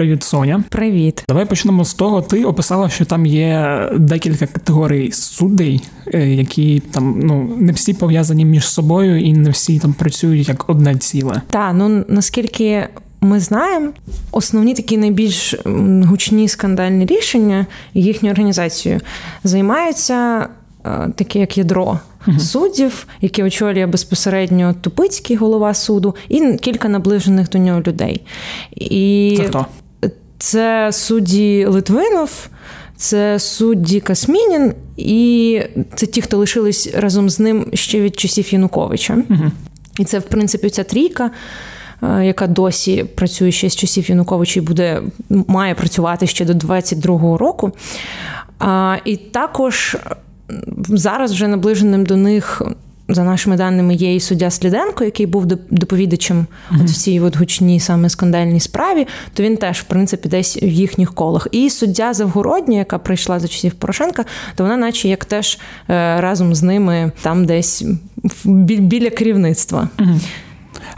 [0.00, 0.64] Привіт, Соня.
[0.68, 1.24] Привіт.
[1.28, 2.22] Давай почнемо з того.
[2.22, 5.82] Ти описала, що там є декілька категорій суддей,
[6.14, 10.70] е, які там ну не всі пов'язані між собою і не всі там працюють як
[10.70, 11.42] одне ціле.
[11.50, 12.88] Та ну наскільки
[13.20, 13.92] ми знаємо,
[14.32, 15.54] основні такі найбільш
[16.04, 19.00] гучні скандальні рішення їхньою організацією
[19.44, 20.48] займаються
[20.84, 21.98] е, таке як ядро.
[22.38, 28.20] Суддів, які очолює безпосередньо Тупицький голова суду, і кілька наближених до нього людей.
[28.70, 29.66] І Це хто?
[30.40, 32.48] Це судді Литвинов,
[32.96, 35.62] це судді Касмінін, і
[35.94, 39.18] це ті, хто лишились разом з ним ще від часів Януковича.
[39.98, 41.30] І це, в принципі, ця трійка.
[42.02, 47.38] е, Яка досі працює ще з часів Януковича і буде має працювати ще до 22-го
[47.38, 47.72] року.
[49.04, 49.96] І також
[50.88, 52.62] зараз вже наближеним до них.
[53.10, 57.36] За нашими даними, є і суддя Сліденко, який був доп- доповідачем от в цій от
[57.36, 61.48] гучній саме скандальній справі, то він теж, в принципі, десь в їхніх колах.
[61.52, 66.54] І суддя Завгородня, яка прийшла за часів Порошенка, то вона, наче як теж е, разом
[66.54, 67.84] з ними там десь
[68.44, 69.88] біля керівництва.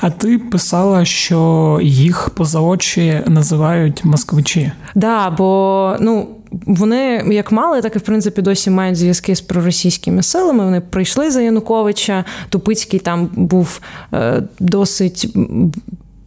[0.02, 4.72] А ти писала, що їх поза очі називають москвичі.
[4.94, 6.28] Да, бо ну.
[6.66, 10.64] Вони як мали, так і в принципі досі мають зв'язки з проросійськими силами.
[10.64, 12.24] Вони прийшли за Януковича.
[12.48, 13.80] Тупицький там був
[14.14, 15.36] е, досить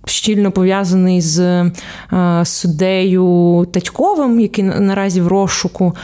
[0.05, 1.71] щільно пов'язаний з е,
[2.45, 5.95] суддею Татьковим, який наразі в розшуку,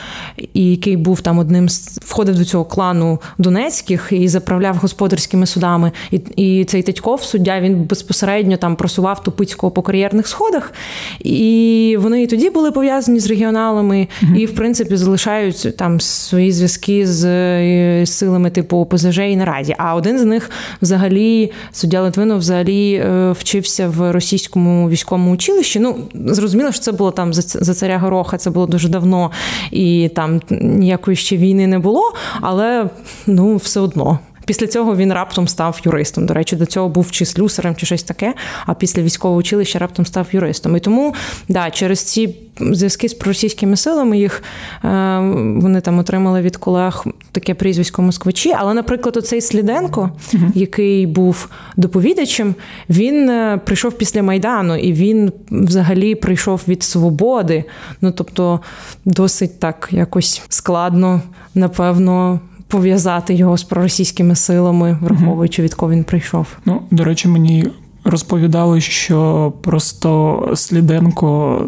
[0.53, 5.91] і який був там одним з входив до цього клану Донецьких і заправляв господарськими судами.
[6.11, 10.73] І, і цей Татьков, суддя, він безпосередньо там просував Тупицького по кар'єрних сходах.
[11.19, 17.07] І вони і тоді були пов'язані з регіоналами, і в принципі залишають там свої зв'язки
[17.07, 19.75] з е, силами типу ОПЗЖ і наразі.
[19.77, 20.49] А один з них
[20.81, 25.79] взагалі суддя Литвинов взагалі е, вчився в російському військовому училищі.
[25.79, 29.31] Ну зрозуміло, що це було там за, царя Гороха, це було дуже давно,
[29.71, 32.89] і там ніякої ще війни не було, але
[33.27, 34.19] ну все одно.
[34.45, 36.25] Після цього він раптом став юристом.
[36.25, 38.33] До речі, до цього був чи слюсарем, чи щось таке.
[38.65, 40.77] А після військового училища раптом став юристом.
[40.77, 41.13] І тому
[41.47, 44.43] да, через ці зв'язки з проросійськими силами їх
[44.83, 45.19] е,
[45.61, 48.53] вони там отримали від колег таке прізвисько москвичі.
[48.57, 50.11] Але, наприклад, оцей Сліденко,
[50.55, 52.55] який був доповідачем,
[52.89, 57.63] він е, прийшов після майдану, і він взагалі прийшов від свободи.
[58.01, 58.59] Ну тобто,
[59.05, 61.21] досить так якось складно,
[61.55, 62.39] напевно.
[62.71, 66.47] Пов'язати його з проросійськими силами, враховуючи від кого він прийшов.
[66.65, 67.67] Ну, до речі, мені
[68.03, 71.61] розповідали, що просто Сліденко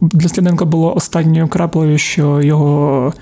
[0.00, 3.12] для Сліденка було останньою краплею, що його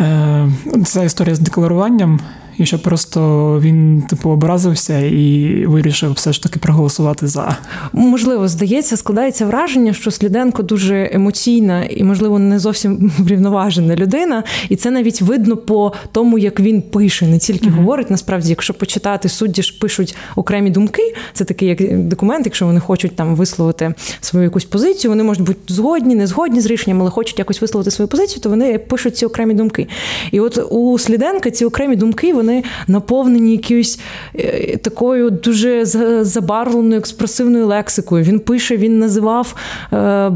[0.00, 0.48] е,
[0.84, 2.20] ця історія з декларуванням,
[2.58, 3.20] і що просто
[3.60, 7.56] він, типу, образився і вирішив все ж таки проголосувати за.
[7.92, 14.44] Можливо, здається, складається враження, що Сліденко дуже емоційна і, можливо, не зовсім врівноважена людина.
[14.68, 18.10] І це навіть видно по тому, як він пише, не тільки говорить.
[18.10, 21.14] Насправді, якщо почитати, судді ж пишуть окремі думки.
[21.32, 25.58] Це такий як документ, якщо вони хочуть там висловити свою якусь позицію, вони можуть бути
[25.68, 29.26] згодні, не згодні з рішенням, але хочуть якось висловити свою позицію, то вони пишуть ці
[29.26, 29.88] окремі думки.
[30.32, 32.47] І от у Сліденка ці окремі думки вони
[32.86, 34.00] наповнені якоюсь
[34.34, 35.84] е, такою дуже
[36.24, 38.24] забарвленою експресивною лексикою.
[38.24, 39.54] Він пише, він називав
[39.92, 40.30] е,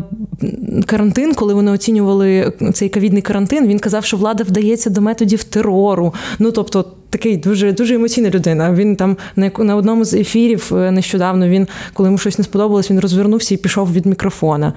[0.87, 3.67] карантин, коли вони оцінювали цей ковідний карантин.
[3.67, 6.15] Він казав, що влада вдається до методів терору.
[6.39, 6.85] Ну тобто.
[7.13, 8.73] Такий дуже дуже емоційна людина.
[8.73, 12.91] Він там на на одному з ефірів е, нещодавно він, коли йому щось не сподобалось,
[12.91, 14.73] він розвернувся і пішов від мікрофона.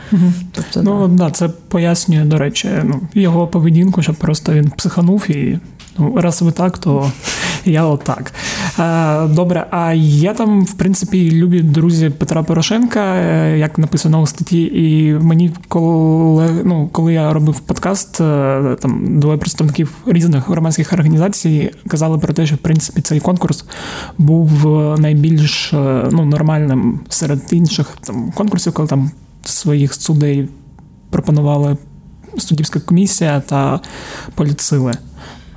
[0.51, 0.89] Тобто, да.
[0.89, 5.59] Ну, да, це пояснює, до речі, ну, його поведінку, що просто він психанув і
[5.97, 7.12] ну, раз ви так, то
[7.65, 8.34] я отак.
[8.79, 14.27] Е, Добре, а є там, в принципі, любі друзі Петра Порошенка, е, як написано у
[14.27, 20.93] статті, і мені, коли, ну, коли я робив подкаст, е, там двоє представників різних громадських
[20.93, 23.65] організацій казали про те, що в принципі цей конкурс
[24.17, 24.65] був
[24.99, 25.69] найбільш
[26.12, 29.12] ну, нормальним серед інших там конкурсів, коли там
[29.43, 30.49] своїх судей
[31.10, 31.77] пропонували
[32.38, 33.79] суддівська комісія та
[34.36, 34.93] політсили.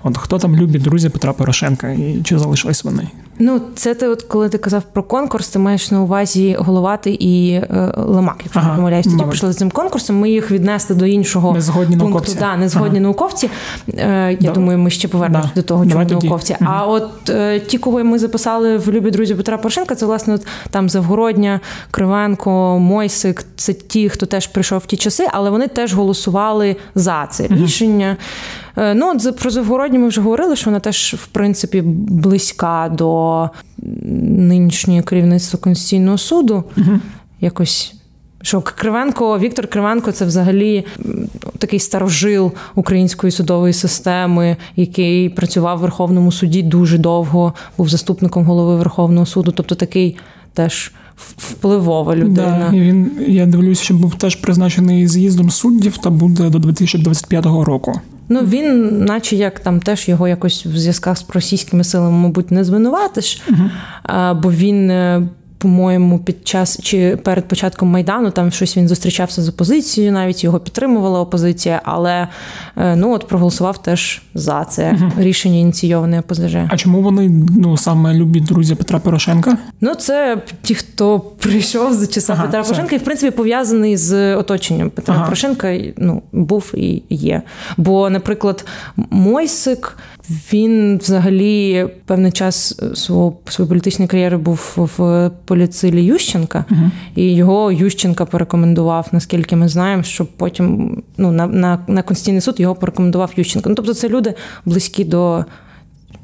[0.03, 3.09] От хто там любить друзі Петра Порошенка і чи залишились вони?
[3.39, 7.51] Ну, це ти, от коли ти казав про конкурс, ти маєш на увазі Головати і
[7.53, 10.17] е, Лемак, якщо Ага, не помиляюсь, тоді пішли з цим конкурсом.
[10.19, 12.05] Ми їх віднесли до іншого Незгодні пункту.
[12.09, 12.37] науковці.
[12.41, 13.01] Да, незгодні Ага.
[13.01, 13.51] науковці.
[13.89, 14.53] Е, я Да.
[14.53, 15.61] думаю, ми ще повернемося Да.
[15.61, 16.57] до того, чому науковці.
[16.61, 20.47] А от е, ті, кого ми записали в любі друзі Петра Порошенка, це власне от,
[20.71, 23.45] там Завгородня, Кривенко, Мойсик.
[23.57, 28.17] Це ті, хто теж прийшов в ті часи, але вони теж голосували за це рішення.
[28.77, 33.28] Е, Ну, от про Завгородню ми вже говорили, що вона теж, в принципі, близька до
[33.83, 36.65] нинішнього керівництва Конституційного суду.
[37.41, 37.95] Якось
[38.43, 40.85] Що Кривенко, Віктор Кривенко це взагалі
[41.59, 48.77] такий старожил української судової системи, який працював в Верховному суді дуже довго, був заступником голови
[48.77, 50.17] Верховного суду, тобто такий
[50.55, 50.93] теж
[51.37, 52.69] впливова людина.
[52.71, 57.45] Да, і він, я дивлюсь, що був теж призначений з'їздом суддів та буде до 2025
[57.45, 58.01] року.
[58.29, 62.65] Ну він, наче як там теж його якось в зв'язках з російськими силами, мабуть, не
[62.65, 65.29] звинуватиш, uh бо він е,
[65.59, 70.61] по-моєму, під час чи перед початком майдану там щось він зустрічався з опозицією, навіть його
[70.61, 72.29] підтримувала опозиція, але
[72.77, 75.13] е, ну от проголосував теж за це угу.
[75.19, 76.57] рішення ініційоване ОПЗЖ.
[76.69, 79.59] А чому вони ну саме любі друзі Петра Порошенка?
[79.81, 82.63] Ну це ті, хто прийшов за часа ага, Петра.
[82.63, 85.25] Порошенка, і в принципі пов'язаний з оточенням Петра ага.
[85.25, 85.79] Порошенка.
[85.97, 87.43] Ну був і є.
[87.77, 88.65] Бо, наприклад,
[88.97, 89.97] Мойсик.
[90.53, 97.73] Він взагалі певний час свого своєї політичної кар'єри був в поліцилі Ющенка, uh і його
[97.73, 103.33] Ющенка порекомендував, наскільки ми знаємо, щоб потім ну, на на, на Конституційний суд його порекомендував
[103.37, 103.69] Ющенка.
[103.69, 105.45] Ну, тобто це люди близькі до.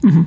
[0.02, 0.24] uh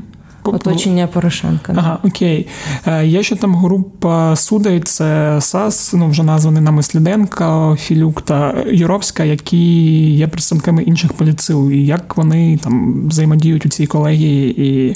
[0.56, 1.74] Оточення Порошенка.
[1.78, 2.48] Ага, окей.
[2.88, 8.64] Е, є ще там група судей, це САС, ну вже названий нами Сліденка, Філюк та
[8.68, 11.72] Юровська, які є представниками інших поліцил.
[11.72, 14.96] І як вони там взаємодіють у цій колегії, і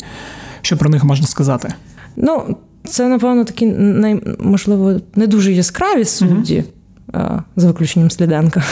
[0.61, 1.73] що про них можна сказати?
[2.15, 6.57] Ну, це, напевно, такі най, можливо, не дуже яскраві судді.
[6.59, 6.67] Угу.
[7.56, 8.63] За виключенням Сліденка.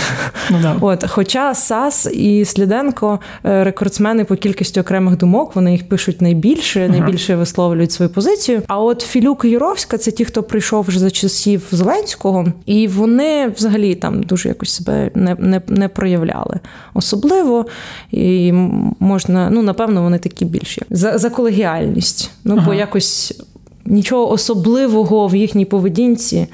[0.51, 0.75] Ну, да.
[0.81, 6.79] От, Хоча Сас і Сліденко е, рекордсмени по кількості окремих думок, вони їх пишуть найбільше,
[6.89, 6.97] ага.
[6.97, 8.61] найбільше висловлюють свою позицію.
[8.67, 13.47] А от Філюк і Юровська це ті, хто прийшов вже за часів Зеленського, і вони
[13.47, 16.59] взагалі там дуже якось себе не не, не проявляли.
[16.93, 17.65] Особливо
[18.11, 18.51] і
[18.99, 22.31] можна, ну напевно, вони такі більші за за колегіальність.
[22.43, 22.65] Ну, ага.
[22.65, 23.41] бо якось
[23.85, 26.47] нічого особливого в їхній поведінці,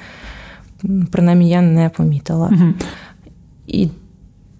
[1.10, 2.46] принаймні, я не помітила.
[2.52, 2.72] Угу.
[3.66, 3.88] І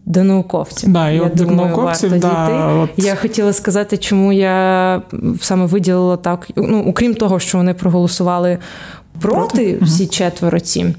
[0.07, 0.93] до науковців.
[0.93, 2.93] Да, і я от думаю, науковців, варто да, дійти.
[2.93, 3.07] От...
[3.07, 5.03] Я хотіла сказати, чому я
[5.41, 6.49] саме виділила так.
[6.57, 8.59] Ну, окрім того, що вони проголосували
[9.21, 9.79] проти, проти?
[9.85, 10.95] всі четверо ці,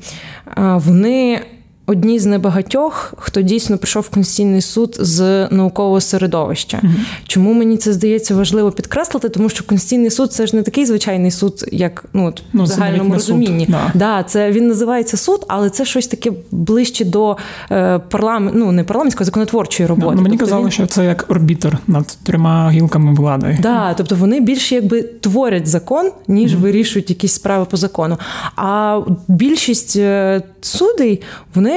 [0.58, 1.42] вони
[1.88, 6.78] одні з небагатьох, хто дійсно прийшов в конституційний суд з наукового середовища.
[6.78, 6.90] mm
[7.28, 9.30] Чому мені це здається важливо підкреслити?
[9.30, 12.68] Тому що конституційний суд це ж не такий звичайний суд, як ну, от, ну в
[12.68, 13.66] загальному розумінні.
[13.66, 13.76] Суд.
[13.76, 13.92] Да.
[13.94, 17.38] да, це він називається суд, але це щось таке ближче до
[17.72, 20.10] е, парламент, ну не парламентської, а законотворчої роботи.
[20.10, 20.72] Да, ну, мені тобто казали, він...
[20.72, 23.58] що це як орбітер над трьома гілками влади.
[23.62, 28.18] Да, тобто вони більше якби творять закон, ніж mm вирішують якісь справи по закону.
[28.56, 31.22] А більшість е, судей
[31.56, 31.77] вони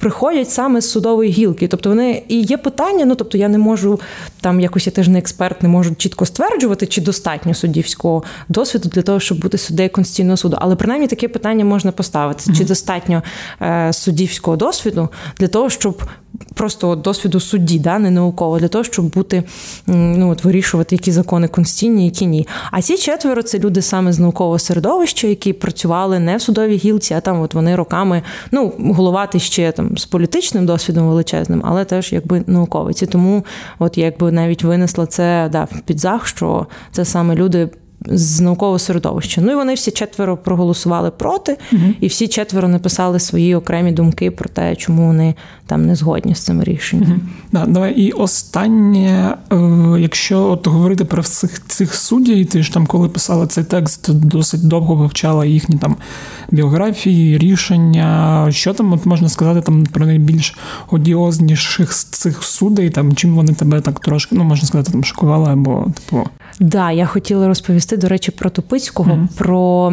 [0.00, 1.68] приходять саме з судової гілки.
[1.68, 4.00] Тобто вони і є питання, ну тобто я не можу
[4.40, 9.02] там якось я теж не експерт, не можу чітко стверджувати, чи достатньо суддівського досвіду для
[9.02, 10.56] того, щоб бути суддею Конституційного суду.
[10.60, 13.22] Але принаймні таке питання можна поставити: чи достатньо
[13.62, 16.02] е, суддівського досвіду для того, щоб
[16.54, 19.42] просто досвіду судді, да, не науково, для того, щоб бути
[19.86, 22.46] ну от вирішувати, які закони конституційні, які ні.
[22.70, 27.14] А ці четверо це люди саме з наукового середовища, які працювали не в судовій гілці,
[27.14, 28.22] а там от вони роками
[28.52, 33.06] ну головати ще там з політичним досвідом величезним, але теж якби науковиці.
[33.06, 33.44] Тому
[33.78, 37.68] от якби навіть винесла це да, в підзах, що це саме люди
[38.06, 39.40] з наукового середовища.
[39.40, 41.82] Ну і вони всі четверо проголосували проти, угу.
[42.00, 45.34] і всі четверо написали свої окремі думки про те, чому вони
[45.66, 47.10] там не згодні з цим рішенням.
[47.10, 47.20] Угу.
[47.52, 49.56] Да, давай і останнє, е,
[49.98, 54.68] якщо от говорити про всіх цих суддів, ти ж там, коли писала цей текст, досить
[54.68, 55.96] довго вивчала їхні там
[56.50, 58.46] біографії, рішення.
[58.50, 60.58] Що там от можна сказати там про найбільш
[60.90, 65.52] одіозніших з цих судей, там чим вони тебе так трошки, ну можна сказати, там шокували
[65.52, 66.28] або типу.
[66.60, 69.38] Да, я хотіла розповісти, до речі, про Тупицького, mm-hmm.
[69.38, 69.92] про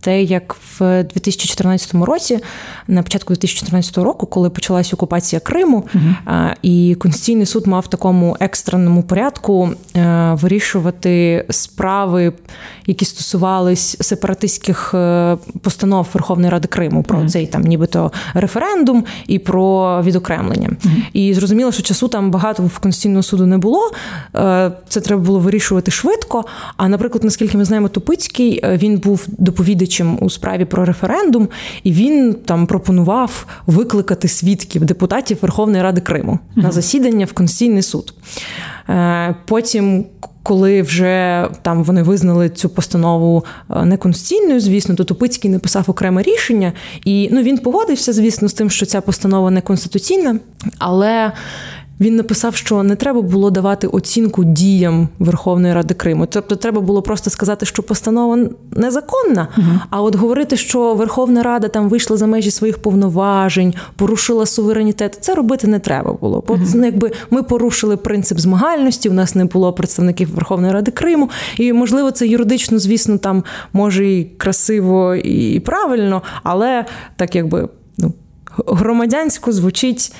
[0.00, 2.38] те, як в 2014 році,
[2.88, 6.54] на початку 2014 року, коли почалась окупація Криму, mm-hmm.
[6.62, 12.32] і Конституційний суд мав в такому екстреному порядку е, вирішувати справи,
[12.86, 17.28] які стосувались сепаратистських е, постанов Верховної Ради Криму про mm-hmm.
[17.28, 20.70] цей там, нібито референдум і про відокремлення.
[21.12, 23.90] І зрозуміло, що часу там багато в Конституційного суду не було.
[24.36, 26.03] Е, це треба було вирішувати швидко.
[26.76, 31.48] А, наприклад, наскільки ми знаємо, Тупицький він був доповідачем у справі про референдум,
[31.82, 38.14] і він там пропонував викликати свідків депутатів Верховної Ради Криму на засідання в Конституційний суд.
[38.88, 40.06] Е, потім,
[40.42, 46.72] коли вже там вони визнали цю постанову е, неконституційною, звісно, то Тупицький написав окреме рішення,
[47.04, 50.38] і ну він погодився, звісно, з тим, що ця постанова неконституційна,
[50.78, 51.32] але
[52.00, 56.26] він написав, що не треба було давати оцінку діям Верховної Ради Криму.
[56.26, 58.38] Тобто, треба було просто сказати, що постанова
[58.70, 59.48] незаконна.
[59.58, 59.66] Угу.
[59.90, 65.34] А от говорити, що Верховна Рада там вийшла за межі своїх повноважень, порушила суверенітет, це
[65.34, 66.44] робити не треба було.
[66.48, 66.84] Бо угу.
[66.84, 72.10] якби ми порушили принцип змагальності, у нас не було представників Верховної Ради Криму, і можливо,
[72.10, 76.84] це юридично, звісно, там може і красиво і правильно, але
[77.16, 77.68] так якби
[77.98, 78.12] ну
[78.66, 80.12] громадянсько звучить.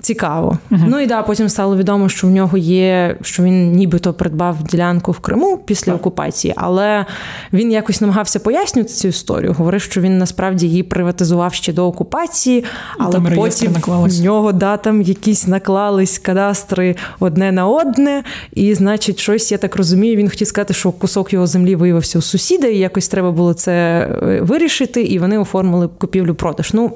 [0.00, 0.58] Цікаво.
[0.70, 0.84] Uh-huh.
[0.88, 5.12] Ну і да, потім стало відомо, що в нього є, що він нібито придбав ділянку
[5.12, 6.00] в Криму після так.
[6.00, 7.06] окупації, але
[7.52, 9.52] він якось намагався пояснювати цю історію.
[9.52, 12.64] Говорив, що він насправді її приватизував ще до окупації,
[12.98, 18.24] але там потім в нього да, там якісь наклались кадастри одне на одне.
[18.52, 20.16] І, значить, щось я так розумію.
[20.16, 23.72] Він хотів сказати, що кусок його землі виявився у сусіда, і якось треба було це
[23.72, 26.70] е, вирішити, і вони оформили купівлю-продаж.
[26.72, 26.92] Ну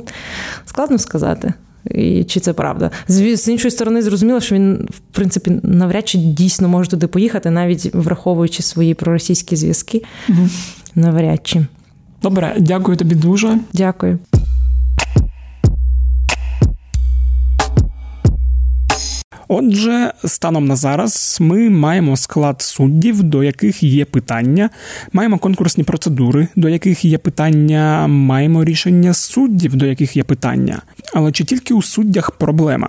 [0.65, 1.53] складно сказати.
[1.91, 2.91] І Чи це правда?
[3.09, 7.51] З, з іншої сторони, зрозуміло, що він, в принципі, навряд чи дійсно може туди поїхати,
[7.51, 10.03] навіть враховуючи свої проросійські зв'язки.
[10.29, 10.49] Угу.
[10.95, 11.67] Навряд чи.
[12.23, 13.59] Добре, дякую тобі дуже.
[13.73, 14.19] Дякую.
[19.49, 24.71] Отже, станом на зараз ми маємо склад суддів, до яких є питання,
[25.13, 30.83] маємо конкурсні процедури, до яких є питання, маємо рішення суддів, до яких є питання.
[31.15, 32.89] Але чи тільки у суддях проблема?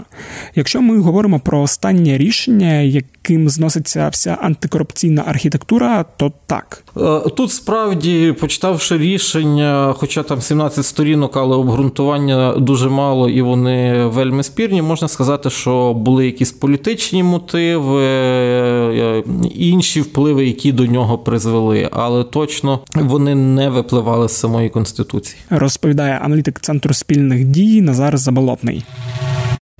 [0.55, 7.51] Якщо ми говоримо про останнє рішення, яким зноситься вся антикорупційна архітектура, то так е, тут
[7.51, 14.81] справді почитавши рішення, хоча там 17 сторінок, але обґрунтування дуже мало і вони вельми спірні,
[14.81, 19.23] можна сказати, що були якісь політичні мотиви, е,
[19.55, 25.37] інші впливи, які до нього призвели, але точно вони не випливали з самої конституції.
[25.49, 28.83] Розповідає аналітик центру спільних дій Назар Заболотний.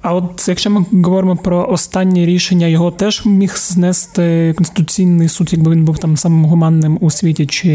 [0.05, 5.71] А от якщо ми говоримо про останнє рішення, його теж міг знести конституційний суд, якби
[5.71, 7.67] він був там самим гуманним у світі, чи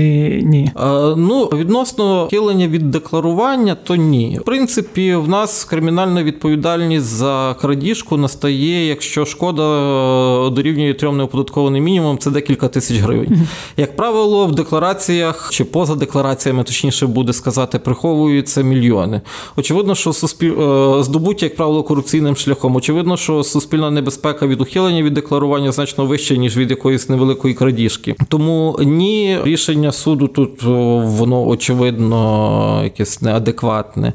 [0.45, 0.71] ні?
[0.75, 4.39] А, ну відносно хилення від декларування, то ні.
[4.41, 9.63] В принципі, в нас кримінальна відповідальність за крадіжку настає, якщо шкода
[10.47, 13.49] е, дорівнює трьом неоподаткованим мінімум, це декілька тисяч гривень.
[13.77, 19.21] Як правило, в деклараціях чи поза деклараціями, точніше буде сказати, приховуються мільйони.
[19.57, 22.77] Очевидно, що суспіль е, здобуття, як правило, корупційних корупційним шляхом.
[22.77, 28.15] Очевидно, що суспільна небезпека від ухилення від декларування значно вища, ніж від якоїсь невеликої крадіжки.
[28.29, 34.13] Тому ні, рішення суду тут воно очевидно якесь неадекватне.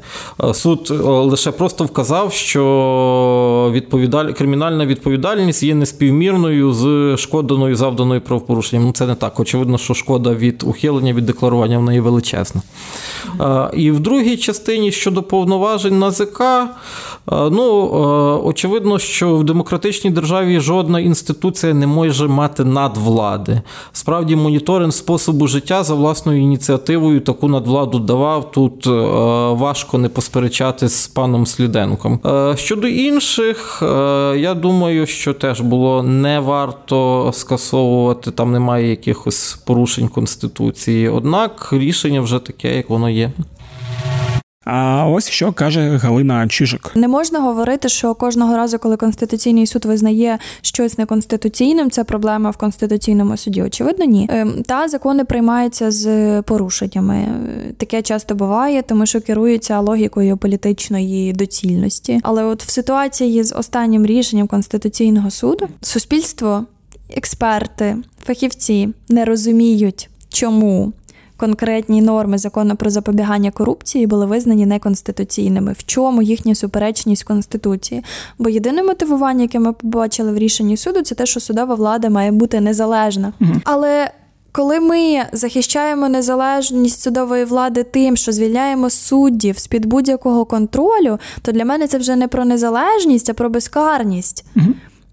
[0.52, 4.32] Суд лише просто вказав, що відповідаль...
[4.32, 8.86] кримінальна відповідальність є неспівмірною з шкоданою завданою правопорушенням.
[8.86, 9.40] Ну це не так.
[9.40, 12.62] Очевидно, що шкода від ухилення від декларування в неї величезна.
[13.74, 16.42] І в другій частині щодо повноважень НАЗК,
[17.30, 17.90] ну
[18.44, 23.60] очевидно, що в демократичній державі жодна інституція не може мати надвлади.
[23.92, 28.50] Справді, моніторинг способу життя за власною ініціативою таку надвладу давав.
[28.50, 28.86] Тут
[29.60, 32.20] важко не посперечати з паном Сліденком.
[32.54, 33.78] Щодо інших,
[34.36, 41.08] я думаю, що теж було не варто скасовувати, там немає якихось порушень конституції.
[41.08, 43.32] Однак рішення вже таке, як воно є.
[44.66, 46.92] А ось що каже Галина Чижик.
[46.94, 52.56] Не можна говорити, що кожного разу, коли конституційний суд визнає щось неконституційним, це проблема в
[52.56, 53.62] конституційному суді.
[53.62, 54.28] Очевидно, ні.
[54.30, 57.26] Ем, та закони приймаються з порушеннями.
[57.76, 62.20] Таке часто буває, тому що керуються логікою політичної доцільності.
[62.22, 66.64] Але от в ситуації з останнім рішенням конституційного суду суспільство,
[67.16, 70.92] експерти, фахівці не розуміють, чому
[71.36, 75.72] конкретні норми закону про запобігання корупції були визнані неконституційними.
[75.78, 78.04] В чому їхня суперечність конституції?
[78.38, 82.32] Бо єдине мотивування, яке ми побачили в рішенні суду, це те, що судова влада має
[82.32, 83.32] бути незалежна.
[83.40, 83.52] Угу.
[83.64, 84.10] Але
[84.52, 91.52] коли ми захищаємо незалежність судової влади тим, що звільняємо суддів з під будь-якого контролю, то
[91.52, 94.44] для мене це вже не про незалежність, а про безкарність.
[94.56, 94.66] Угу.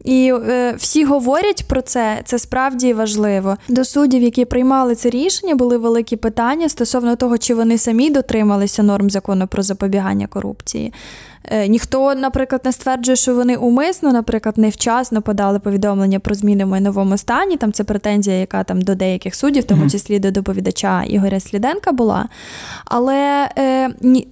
[0.04, 3.58] І е, всі говорять про це, це справді важливо.
[3.70, 8.84] До суддів, які приймали це рішення, були великі питання стосовно того, чи вони самі дотрималися
[8.84, 10.94] норм закону про запобігання корупції.
[11.52, 16.68] Е, ніхто, наприклад, не стверджує, що вони умисно, наприклад, невчасно подали повідомлення про зміни в
[16.68, 17.58] майновому стані.
[17.58, 21.92] Там це претензія, яка там до деяких суддів, в тому числі до доповідача Ігоря Сліденка,
[21.92, 22.30] була.
[22.86, 24.28] Але е, ні,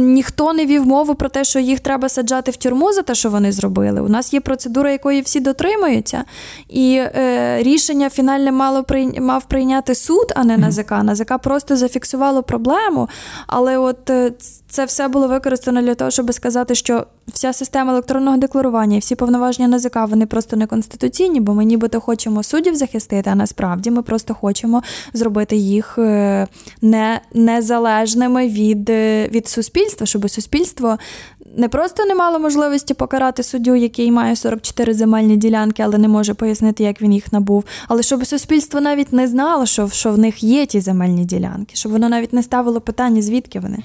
[0.00, 3.30] ніхто не вів мову про те, що їх треба саджати в тюрму за те, що
[3.30, 4.00] вони зробили.
[4.00, 6.24] У нас є процедура, якої всі дотримуються,
[6.68, 9.20] і е, рішення фінальне мало прий...
[9.20, 10.90] мав прийняти суд, а не НАЗК.
[10.90, 13.08] НАЗК просто зафіксувало проблему.
[13.46, 14.32] Але от е,
[14.70, 19.68] це все було використано для того, щоб сказати, що вся система електронного декларування, всі повноваження
[19.68, 24.34] НАЗК, вони просто не конституційні, бо ми нібито хочемо суддів захистити, а насправді ми просто
[24.34, 26.46] хочемо зробити їх е,
[26.82, 30.98] не, незалежними від, е, від суспільства, щоб суспільство
[31.56, 36.34] не просто не мало можливості покарати суддю, який має 44 земельні ділянки, але не може
[36.34, 37.64] пояснити, як він їх набув.
[37.88, 41.92] Але щоб суспільство навіть не знало, що, що в них є ті земельні ділянки, щоб
[41.92, 43.78] воно навіть не ставило питання, звідки вони.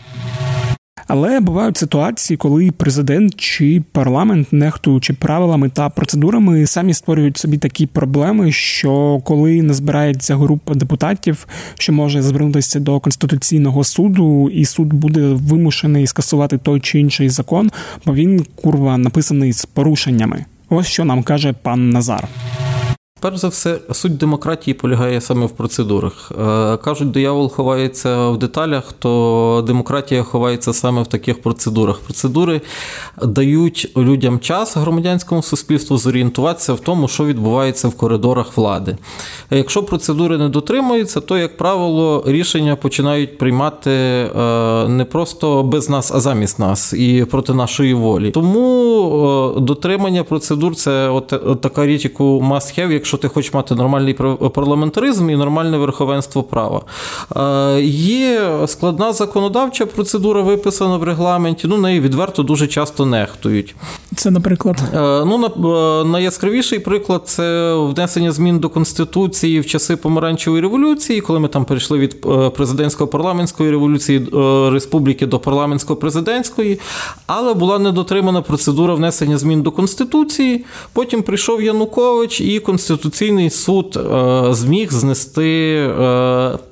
[1.08, 7.86] Але бувають ситуації, коли президент чи парламент, нехтуючи правилами та процедурами, самі створюють собі такі
[7.86, 11.48] проблеми, що коли не збирається група депутатів,
[11.80, 17.72] що може звернутися до конституційного суду, і суд буде вимушений скасувати той чи інший закон,
[18.06, 20.46] бо він курва написаний з порушеннями.
[20.70, 22.28] Ось що нам каже пан Назар.
[23.26, 26.32] Перш за все, суть демократії полягає саме в процедурах.
[26.32, 32.00] Е, кажуть, диявол ховається в деталях, то демократія ховається саме в таких процедурах.
[32.00, 32.62] Процедури
[33.24, 38.98] дають людям час громадянському суспільству зорієнтуватися в тому, що відбувається в коридорах влади.
[39.52, 44.30] Якщо процедури не дотримуються, то, як правило, рішення починають приймати е,
[44.88, 48.32] не просто без нас, а замість нас і проти нашої волі.
[48.32, 53.76] Тому е, дотримання процедур це от, така річ, яку must have, якщо ти хочеш мати
[53.76, 54.14] нормальний
[54.54, 56.82] парламентаризм і нормальне верховенство права.
[57.36, 61.68] Е, є складна законодавча процедура, виписана в регламенті.
[61.68, 63.76] Ну, неї відверто дуже часто нехтують.
[64.16, 65.52] Це, наприклад, ну
[66.06, 71.98] найяскравіший приклад це внесення змін до конституції в часи помаранчевої революції, коли ми там перейшли
[71.98, 72.22] від
[72.56, 74.28] президентсько парламентської революції
[74.72, 76.80] республіки до парламентсько-президентської,
[77.28, 80.66] але була недотримана процедура внесення змін до конституції.
[80.94, 82.60] Потім прийшов Янукович, і
[83.06, 84.00] Конституційний суд
[84.50, 85.44] зміг знести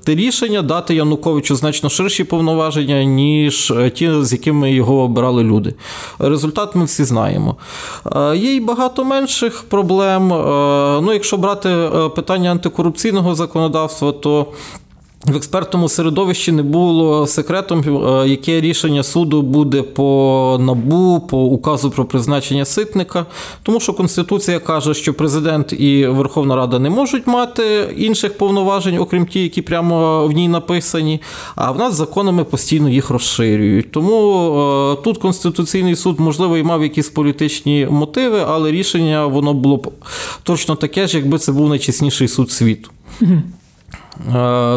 [0.04, 5.74] те рішення, дати Януковичу значно ширші повноваження, ніж ті, з якими його обирали люди.
[6.20, 7.56] Результат ми всі знаємо.
[8.36, 10.28] Є й багато менших проблем.
[11.06, 14.48] Ну, якщо брати питання антикорупційного законодавства, то
[15.26, 17.84] в експертному середовищі не було секретом,
[18.28, 23.26] яке рішення суду буде по набу, по указу про призначення ситника,
[23.64, 29.26] тому що Конституція каже, що президент і Верховна Рада не можуть мати інших повноважень, окрім
[29.26, 31.22] ті, які прямо в ній написані.
[31.56, 33.92] А в нас законами постійно їх розширюють.
[33.92, 39.92] Тому тут Конституційний суд, можливо, і мав якісь політичні мотиви, але рішення воно було б
[40.44, 42.90] точно таке ж, якби це був найчесніший суд світу.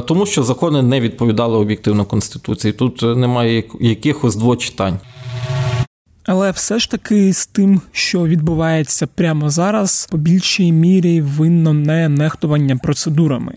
[0.06, 2.72] Тому що закони не відповідали об'єктивно Конституції.
[2.72, 4.98] Тут немає якихось двочитань.
[6.24, 12.08] Але все ж таки з тим, що відбувається прямо зараз, по більшій мірі винно не
[12.08, 13.54] нехтування процедурами.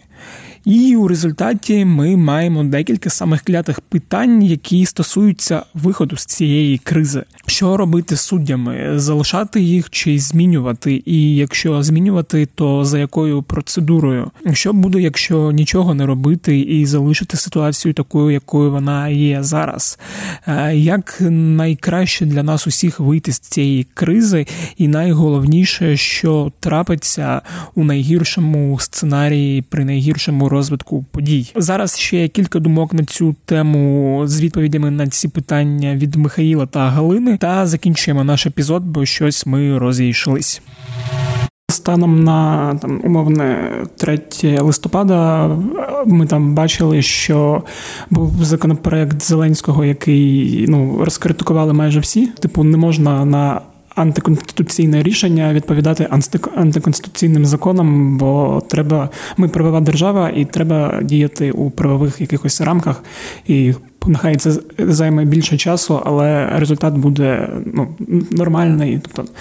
[0.65, 7.23] І у результаті ми маємо декілька самих клятих питань, які стосуються виходу з цієї кризи.
[7.47, 11.03] Що робити з суддями, залишати їх чи змінювати?
[11.05, 14.31] І якщо змінювати, то за якою процедурою?
[14.53, 19.99] Що буде, якщо нічого не робити і залишити ситуацію такою, якою вона є зараз?
[20.47, 24.47] Е, як найкраще для нас усіх вийти з цієї кризи,
[24.77, 27.41] і найголовніше, що трапиться
[27.75, 31.51] у найгіршому сценарії при найгіршому розвитку подій.
[31.55, 36.65] Зараз ще є кілька думок на цю тему з відповідями на ці питання від Михаїла
[36.65, 37.37] та Галини.
[37.37, 40.61] Та закінчуємо наш епізод, бо щось ми розійшлись.
[41.69, 44.21] Станом на там умовне 3
[44.59, 45.47] листопада
[46.05, 47.63] ми там бачили, що
[48.09, 52.27] був законопроект Зеленського, який ну розкритикували майже всі.
[52.27, 53.61] Типу, не можна на
[53.95, 56.09] антиконституційне рішення відповідати
[56.55, 63.03] антиконституційним законам, бо треба ми правова держава, і треба діяти у правових якихось рамках
[63.47, 63.73] і
[64.07, 67.87] Нехай це займе більше часу, але результат буде ну,
[68.31, 69.31] нормальний, тобто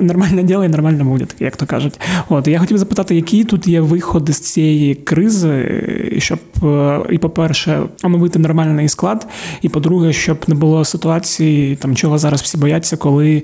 [0.00, 2.00] нормальне діло і нормально буде, як то кажуть.
[2.28, 5.82] От я хотів запитати, які тут є виходи з цієї кризи,
[6.18, 9.26] щоб е, і, по-перше, омовити нормальний склад,
[9.62, 13.42] і по-друге, щоб не було ситуації, там чого зараз всі бояться, коли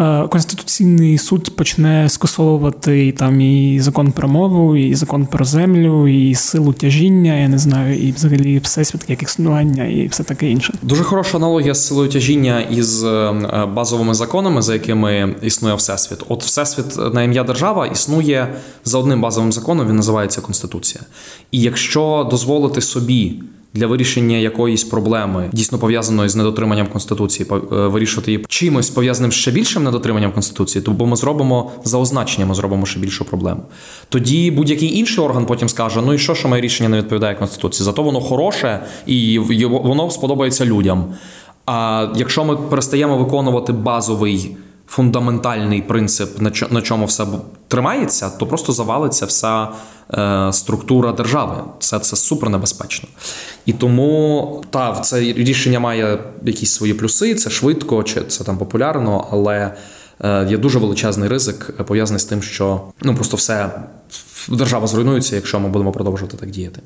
[0.00, 6.34] е, Конституційний суд почне скасовувати там і закон про мову, і закон про землю, і
[6.34, 10.74] силу тяжіння, я не знаю, і взагалі всесвіт, як існує існування і все таке інше.
[10.82, 13.32] Дуже хороша аналогія з силою тяжіння із е,
[13.74, 16.18] базовими законами, за якими існує всесвіт.
[16.28, 18.54] От всесвіт на ім'я держава існує
[18.84, 19.88] за одним базовим законом.
[19.88, 21.04] Він називається Конституція.
[21.50, 23.42] І якщо дозволити собі
[23.76, 29.50] для вирішення якоїсь проблеми, дійсно пов'язаної з недотриманням конституції, е, вирішувати її чимось пов'язаним ще
[29.50, 33.62] більшим недотриманням конституції, то бо ми зробимо за означенням, ми зробимо ще більшу проблему.
[34.08, 37.84] Тоді будь-який інший орган потім скаже: ну і що, що моє рішення не відповідає конституції?
[37.84, 41.04] Зато воно хороше і воно сподобається людям.
[41.66, 44.56] А якщо ми перестаємо виконувати базовий
[44.86, 47.26] фундаментальний принцип, на чо- на чому все
[47.68, 49.68] тримається, то просто завалиться вся
[50.14, 51.54] е, структура держави.
[51.78, 53.08] Це, це супер небезпечно.
[53.66, 59.28] І тому та це рішення має якісь свої плюси, це швидко, чи це там популярно,
[59.30, 59.74] але
[60.20, 63.70] е, є дуже величезний ризик е, пов'язаний з тим, що ну просто все
[64.48, 66.80] держава зруйнується, якщо ми будемо продовжувати так діяти.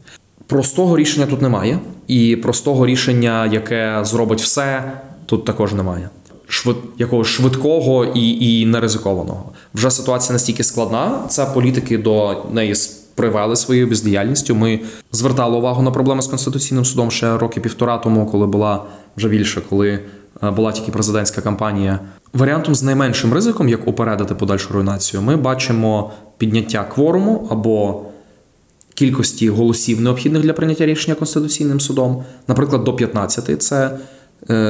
[0.46, 4.92] Простого рішення тут немає, і простого рішення, яке зробить все,
[5.26, 6.08] тут також немає.
[6.52, 9.52] Швид, якогось швидкого і, і неризикованого.
[9.74, 11.20] Вже ситуація настільки складна.
[11.28, 12.74] Це політики до неї
[13.14, 14.54] привели своєю бездіяльністю.
[14.54, 14.80] Ми
[15.12, 18.84] звертали увагу на проблеми з конституційним судом ще роки півтора тому, коли була
[19.16, 20.00] вже більше, коли
[20.42, 22.00] е, була тільки президентська кампанія.
[22.32, 28.02] Варіантом з найменшим ризиком, як упередити подальшу руйнацію, ми бачимо підняття кворуму або
[28.94, 33.62] кількості голосів, необхідних для прийняття рішення Конституційним судом, наприклад, до 15.
[33.62, 33.98] Це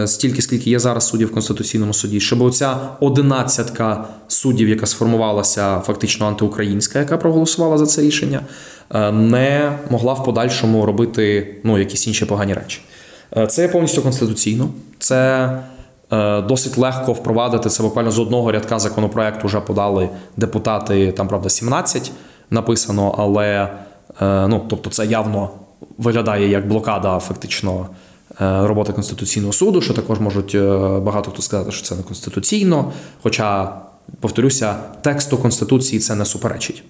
[0.06, 6.26] стільки, скільки є зараз суддів в Конституційному суді, щоб оця одинадцятка суддів, яка сформувалася фактично
[6.26, 8.40] антиукраїнська, яка проголосувала за це рішення,
[8.94, 12.80] е, не могла в подальшому робити ну, якісь інші погані речі.
[13.36, 14.68] Е, Це повністю конституційно.
[14.98, 15.50] Це
[16.12, 21.48] е, досить легко впровадити це буквально з одного рядка законопроекту вже подали депутати, там правда
[21.48, 22.12] 17
[22.50, 23.68] написано, але
[24.20, 25.50] е, ну, тобто це явно
[25.98, 28.09] виглядає як блокада фактично е,
[28.40, 32.92] роботи Конституційного суду, що також можуть е, багато хто сказати, що це не конституційно.
[33.22, 33.74] Хоча,
[34.20, 36.82] повторюся, тексту Конституції це не суперечить.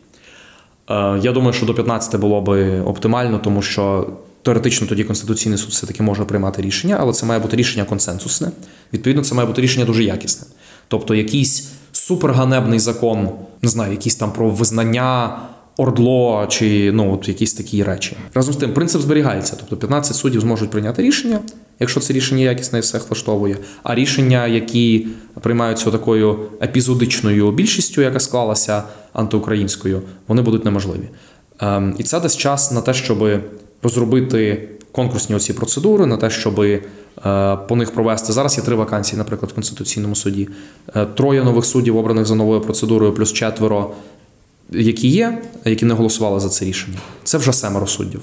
[0.90, 4.07] Е, Я думаю, що до 15 було би оптимально, тому що
[4.42, 8.51] теоретично тоді Конституційний суд все-таки може приймати рішення, але це має бути рішення консенсусне.
[8.92, 10.46] Відповідно, це має бути рішення дуже якісне.
[10.88, 13.28] Тобто, якийсь суперганебний закон,
[13.62, 15.38] не знаю, якийсь там про визнання.
[15.81, 19.57] Ордло чи ну от якісь такі речі разом з тим принцип зберігається.
[19.59, 21.39] Тобто 15 суддів зможуть прийняти рішення,
[21.81, 23.57] якщо це рішення якісне і всіх влаштовує.
[23.83, 25.07] А рішення, які
[25.41, 31.09] приймаються такою епізодичною більшістю, яка склалася антиукраїнською, вони будуть неможливі.
[31.61, 33.41] Ем, і це дасть час на те, щоб
[33.83, 36.81] розробити конкурсні оці процедури, на те, щоб е,
[37.68, 38.33] по них провести.
[38.33, 40.49] Зараз є три вакансії, наприклад, в Конституційному суді.
[40.97, 43.91] Е, Троє нових суддів, обраних за новою процедурою, плюс четверо,
[44.72, 46.98] які є, які не голосували за це рішення.
[47.24, 48.22] Це вже семеро суддів.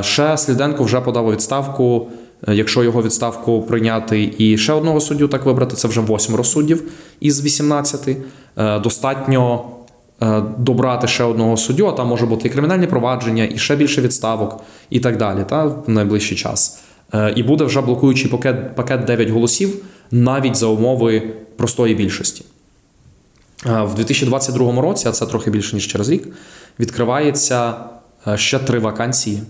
[0.00, 2.08] Ще Сліденко вже подав відставку.
[2.48, 6.82] Е, Якщо його відставку прийняти і ще одного суддю так вибрати, це вже восьмеро суддів
[7.20, 8.08] із 18.
[8.56, 9.64] Е, Достатньо
[10.22, 14.00] е, добрати ще одного суддю, а там може бути і кримінальні провадження, і ще більше
[14.00, 14.60] відставок,
[14.90, 16.78] і так далі, та, в найближчий час.
[17.36, 19.76] І буде вже блокуючий пакет, пакет 9 голосів
[20.10, 21.22] навіть за умови
[21.56, 22.44] простої більшості.
[23.66, 26.28] В 2022 році, а це трохи більше ніж через рік,
[26.80, 27.74] відкривається
[28.26, 29.42] е, ще три вакансії,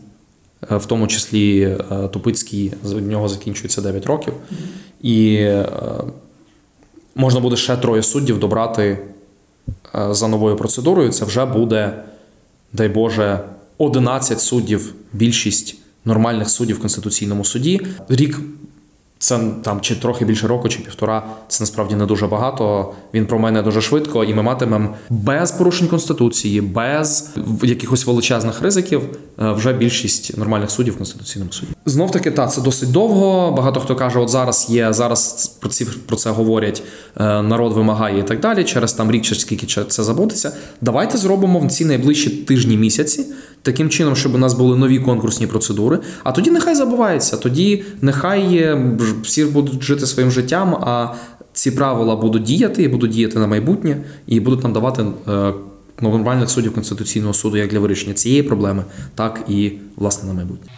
[0.70, 4.32] е, в тому числі е, Тупицький, з нього закінчується 9 років.
[5.02, 5.48] І
[7.14, 8.98] можна буде ще троє суддів добрати
[10.10, 11.12] за новою процедурою.
[11.12, 12.02] Це вже буде,
[12.72, 13.40] дай Боже,
[13.78, 17.80] 11 суддів, більшість нормальних суддів в Конституційному суді.
[18.08, 18.40] Рік
[19.26, 21.22] це там чи трохи більше року, чи півтора.
[21.48, 22.92] Це насправді не дуже багато.
[23.14, 27.30] Він про мене дуже швидко, і ми матимемо без порушень конституції, без
[27.62, 29.02] якихось величезних ризиків.
[29.38, 31.72] е, Вже більшість нормальних суддів в конституційному суді.
[31.86, 33.52] Знов таки, та це досить довго.
[33.56, 36.82] Багато хто каже, от зараз є зараз про ці про це говорять.
[37.20, 38.64] е, Народ вимагає і так далі.
[38.64, 40.52] Через там рік чи скільки це забудеться.
[40.80, 43.26] Давайте зробимо в ці найближчі тижні місяці.
[43.66, 47.36] Таким чином, щоб у нас були нові конкурсні процедури, а тоді нехай забувається.
[47.36, 48.76] Тоді нехай
[49.22, 51.14] всі будуть жити своїм життям, а
[51.52, 55.52] ці правила будуть діяти і будуть діяти на майбутнє, і будуть нам давати е,
[56.00, 60.70] нормальних суддів Конституційного суду як для вирішення цієї проблеми, так і власне на майбутнє.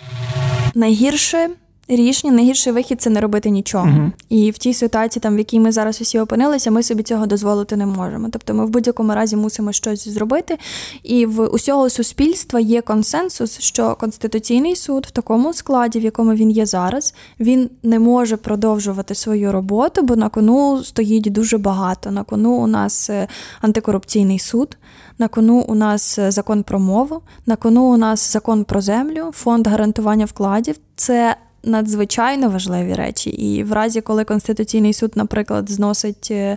[0.74, 1.48] Найгірше
[1.88, 3.88] рішення, найгірший вихід це не робити нічого.
[4.28, 7.76] І в тій ситуації, там, в якій ми зараз усі опинилися, ми собі цього дозволити
[7.76, 8.28] не можемо.
[8.32, 10.58] Тобто ми в будь-якому разі мусимо щось зробити.
[11.02, 16.50] І в усього суспільства є консенсус, що Конституційний суд в такому складі, в якому він
[16.50, 22.10] є зараз, він не може продовжувати свою роботу, бо на кону стоїть дуже багато.
[22.10, 23.28] На кону у нас е,
[23.60, 24.76] антикорупційний суд.
[25.18, 29.30] На кону у нас е, закон про мову, на кону у нас закон про землю,
[29.34, 30.76] фонд гарантування вкладів.
[30.96, 33.30] Це надзвичайно важливі речі.
[33.30, 36.56] І в разі, коли Конституційний суд, наприклад, зносить е,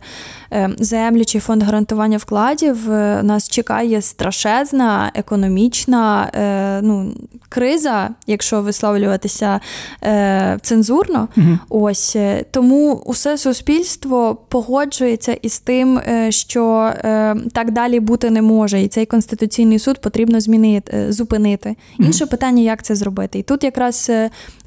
[0.54, 6.32] е, землю чи фонд гарантування вкладів, е, нас чекає страшезна економічна
[6.84, 7.14] ну,
[7.49, 9.60] криза, якщо висловлюватися
[10.62, 11.28] цензурно.
[11.38, 11.58] Угу.
[11.70, 12.18] Ось
[12.52, 16.93] тому усе суспільство погоджується із тим, що
[17.54, 21.76] так далі бути не може, і цей конституційний суд потрібно змінити, зупинити.
[21.99, 24.12] Інше питання, як це зробити, і тут якраз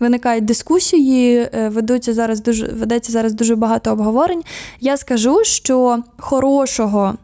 [0.01, 4.42] виникає виникають дискусії, е, ведуться зараз дуже ведеться зараз дуже багато обговорень.
[4.80, 7.14] Я скажу, що хорошого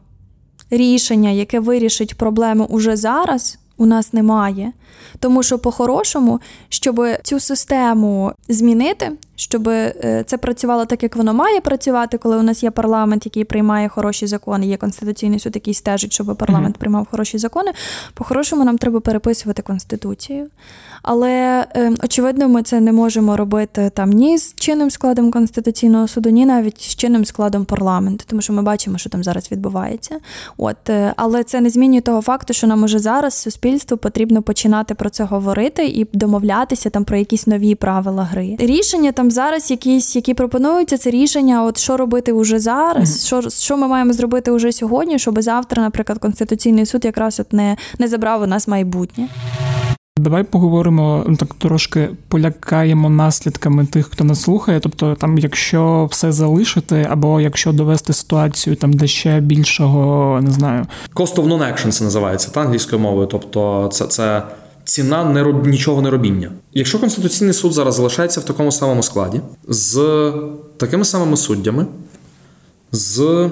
[0.71, 4.73] рішення, яке вирішить проблему уже зараз, у нас немає.
[5.19, 11.61] Тому що, по-хорошому, щоб цю систему змінити, щоб е, це працювало так, як воно має
[11.61, 16.13] працювати, коли у нас є парламент, який приймає хороші закони, є конституційний суд, який стежить,
[16.13, 16.81] щоб парламент mm-hmm.
[16.81, 17.73] приймав хороші закони.
[18.15, 20.47] По-хорошому, нам треба переписувати конституцію.
[21.03, 26.31] Але е, очевидно, ми це не можемо робити там ні з чинним складом конституційного суду,
[26.31, 30.19] ні навіть з чинним складом парламенту, тому що ми бачимо, що там зараз відбувається.
[30.57, 34.80] От е, але це не змінює того факту, що нам уже зараз суспільству потрібно починати
[34.85, 38.57] про це говорити і домовлятися там про якісь нові правила гри.
[38.59, 43.27] Рішення там зараз, якісь, які пропонуються, це рішення, от що робити уже зараз, mm-hmm.
[43.27, 47.77] що що ми маємо зробити уже сьогодні, щоб завтра, наприклад, конституційний суд якраз от не,
[47.99, 49.29] не забрав у нас майбутнє.
[50.21, 54.81] Давай поговоримо ну, так трошки полякаємо наслідками тих, хто нас слухає.
[54.81, 60.87] Тобто, там, якщо все залишити, або якщо довести ситуацію там де ще більшого, не знаю,
[61.15, 63.27] Cost of non-action це називається та англійською мовою.
[63.27, 64.43] Тобто, це це
[64.91, 65.67] ціна не роб...
[65.67, 66.53] нічого не робіння.
[66.73, 70.33] Якщо конституційний суд зараз залишається в такому самому складі, з
[70.77, 71.87] такими самими суддями,
[72.93, 73.51] з е,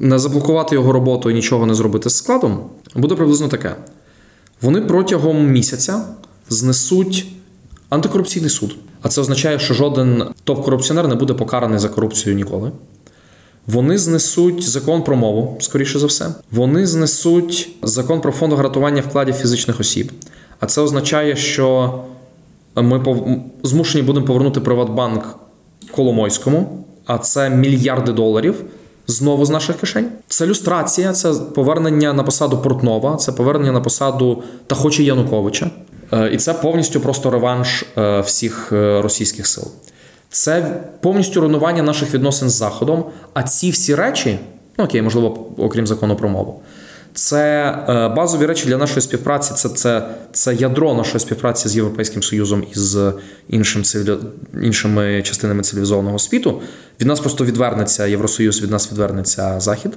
[0.00, 2.60] не заблокувати його роботу і нічого не зробити з складом,
[2.94, 3.76] буде приблизно таке.
[4.62, 6.04] Вони протягом місяця
[6.48, 7.26] знесуть
[7.88, 8.76] антикорупційний суд.
[9.02, 12.72] А це означає, що жоден топ-корупціонер не буде покараний за корупцію ніколи.
[13.66, 16.26] Вони знесуть закон про мову, скоріше за все.
[16.50, 20.12] Вони знесуть закон про фонд гарантування вкладів фізичних осіб.
[20.60, 21.94] А це означає, що
[22.76, 23.04] ми
[23.62, 25.36] змушені будемо повернути Приватбанк
[25.94, 28.54] Коломойському, а це мільярди доларів
[29.06, 30.08] знову з наших кишень.
[30.28, 35.70] Це люстрація, це повернення на посаду Портнова, це повернення на посаду та хоче Януковича.
[36.12, 39.64] Е, і це повністю просто реванш е, всіх е, російських сил.
[40.30, 43.04] Це повністю руйнування наших відносин з Заходом.
[43.34, 44.38] А ці всі речі,
[44.78, 46.62] ну окей, можливо, окрім закону про мову,
[47.14, 49.54] це базові речі для нашої співпраці.
[49.54, 53.12] Це це, це ядро нашої співпраці з Європейським Союзом і з
[53.48, 54.16] іншим цивілі...
[54.62, 56.60] іншими частинами цивілізованого світу.
[57.00, 59.92] Від нас просто відвернеться Євросоюз, від нас відвернеться Захід.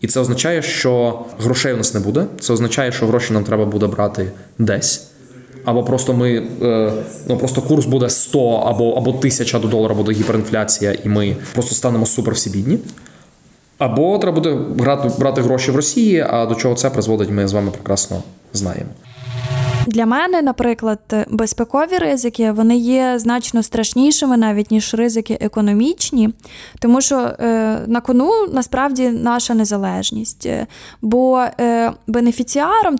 [0.00, 2.26] І це означає, що грошей у нас не буде.
[2.40, 5.06] Це означає, що гроші нам треба буде брати десь.
[5.64, 6.92] Або просто ми е,
[7.28, 11.74] ну просто курс буде 100 або або 1000 до долара буде гіперінфляція, і ми просто
[11.74, 12.78] станемо супер всі бідні.
[13.78, 17.52] Або треба буде брати, брати гроші в Росії, а до чого це призводить, ми з
[17.52, 18.90] вами прекрасно знаємо.
[19.86, 20.98] Для мене, наприклад,
[21.30, 26.30] безпекові ризики вони є значно страшнішими, навіть ніж ризики економічні,
[26.80, 30.48] тому що е, на кону насправді наша незалежність.
[31.02, 32.96] Бо е, бенефіціаром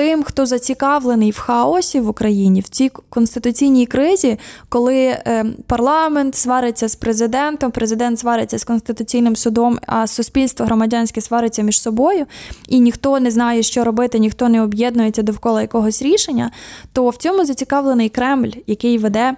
[0.00, 4.38] тим, хто зацікавлений в хаосі в Україні в цій конституційній кризі,
[4.68, 11.62] коли е, парламент свариться з президентом, президент свариться з конституційним судом, а суспільство громадянське свариться
[11.62, 12.26] між собою,
[12.68, 16.50] і ніхто не знає, що робити, ніхто не об'єднується довкола якогось рішення,
[16.92, 19.36] то в цьому зацікавлений Кремль, який веде.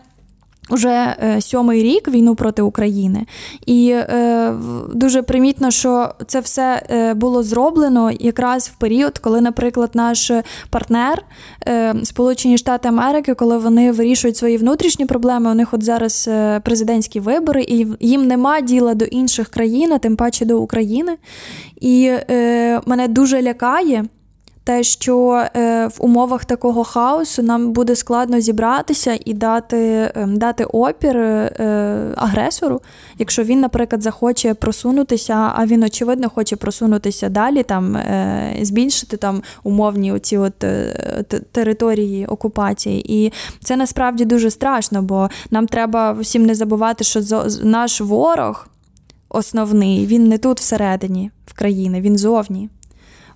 [0.70, 3.26] Уже е, сьомий рік війну проти України,
[3.66, 4.54] і е,
[4.94, 10.32] дуже примітно, що це все е, було зроблено якраз в період, коли, наприклад, наш
[10.70, 11.24] партнер
[11.68, 16.60] е, Сполучені Штати Америки, коли вони вирішують свої внутрішні проблеми, у них от зараз е,
[16.60, 21.16] президентські вибори, і їм нема діла до інших країн, а тим паче до України.
[21.80, 24.04] І е, мене дуже лякає
[24.64, 30.64] те, що е, в умовах такого хаосу нам буде складно зібратися і дати е, дати
[30.64, 32.80] опір е, агресору,
[33.18, 39.42] якщо він, наприклад, захоче просунутися, а він очевидно хоче просунутися далі, там е, збільшити там
[39.62, 40.64] умовні оці от
[41.52, 43.24] території окупації.
[43.24, 47.20] І це насправді дуже страшно, бо нам треба всім не забувати, що
[47.62, 48.68] наш ворог
[49.28, 52.68] основний, він не тут всередині в країни, він зовні.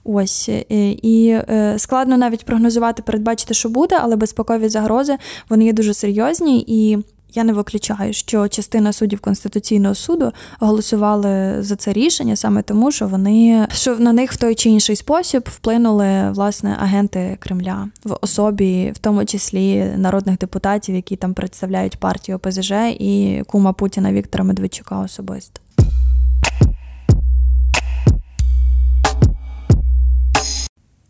[0.09, 5.17] Ось е, і е, складно навіть прогнозувати, передбачити, що буде, але безпекові загрози
[5.49, 6.99] вони є дуже серйозні і.
[7.35, 13.07] Я не виключаю, що частина суддів Конституційного суду голосували за це рішення саме тому, що
[13.07, 18.93] вони що на них в той чи інший спосіб вплинули власне агенти Кремля в особі,
[18.95, 24.99] в тому числі народних депутатів, які там представляють партію ОПЗЖ і кума Путіна Віктора Медведчука
[24.99, 25.61] особисто.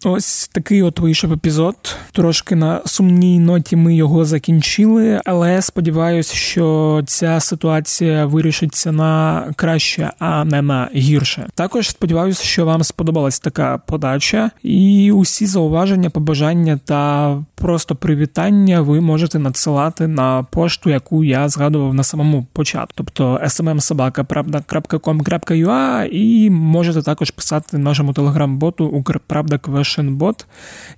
[0.09, 1.75] Ось такий от вийшов епізод.
[2.13, 10.11] Трошки на сумній ноті ми його закінчили, але сподіваюся, що ця ситуація вирішиться на краще,
[10.19, 11.47] а не на гірше.
[11.55, 19.01] Також сподіваюся, що вам сподобалась така подача, і усі зауваження, побажання та просто привітання ви
[19.01, 27.31] можете надсилати на пошту, яку я згадував на самому початку, тобто smmsobaka.com.ua і можете також
[27.31, 29.59] писати нашому телеграм-боту Укрправда
[30.03, 30.45] Bot,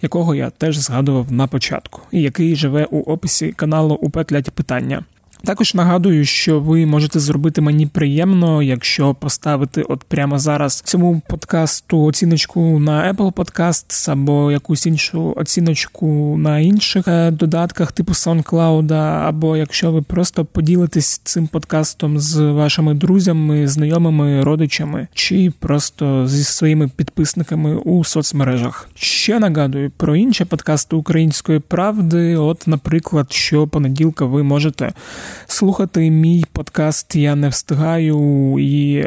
[0.03, 5.05] якого я теж згадував на початку, і який живе у описі каналу УП Кляті питання.
[5.45, 12.03] Також нагадую, що ви можете зробити мені приємно, якщо поставити от прямо зараз цьому подкасту
[12.03, 18.93] оціночку на Apple Podcasts або якусь іншу оціночку на інших е, додатках, типу SoundCloud,
[19.29, 26.45] або якщо ви просто поділитесь цим подкастом з вашими друзями, знайомими, родичами, чи просто зі
[26.45, 28.89] своїми підписниками у соцмережах.
[28.95, 32.37] Ще нагадую про інші подкасти української правди.
[32.37, 34.93] От, наприклад, що понеділка ви можете
[35.47, 39.07] слухати мій подкаст Я не встигаю і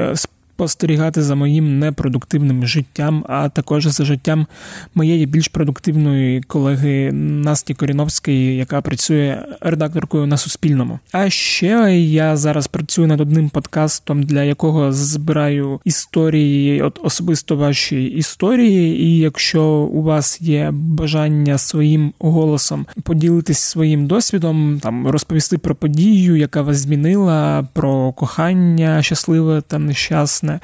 [0.62, 4.48] спостерігати за моїм непродуктивним життям, а також за життям
[4.96, 11.00] моєї більш продуктивної колеги Насті Коріновської, яка працює редакторкою на Суспільному.
[11.12, 18.04] А ще я зараз працюю над одним подкастом, для якого збираю історії, от особисто ваші
[18.04, 19.02] історії.
[19.02, 26.36] І якщо у вас є бажання своїм голосом поділитись своїм досвідом, там розповісти про подію,
[26.36, 30.60] яка вас змінила, про кохання щасливе та нещасне власне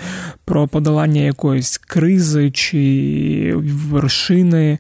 [0.46, 3.54] про подолання якоїсь кризи чи
[3.90, 4.80] вершини,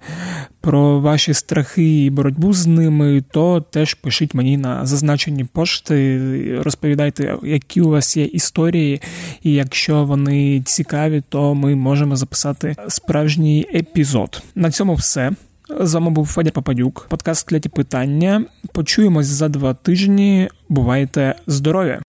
[0.61, 7.37] про ваші страхи і боротьбу з ними, то теж пишіть мені на зазначені пошти, розповідайте,
[7.43, 9.01] які у вас є історії,
[9.43, 14.43] і якщо вони цікаві, то ми можемо записати справжній епізод.
[14.55, 15.31] На цьому все.
[15.79, 18.45] З вами був Федя Попадюк, подкаст кляті питання.
[18.73, 20.49] Почуємось за два тижні.
[20.69, 21.99] Бувайте здорові!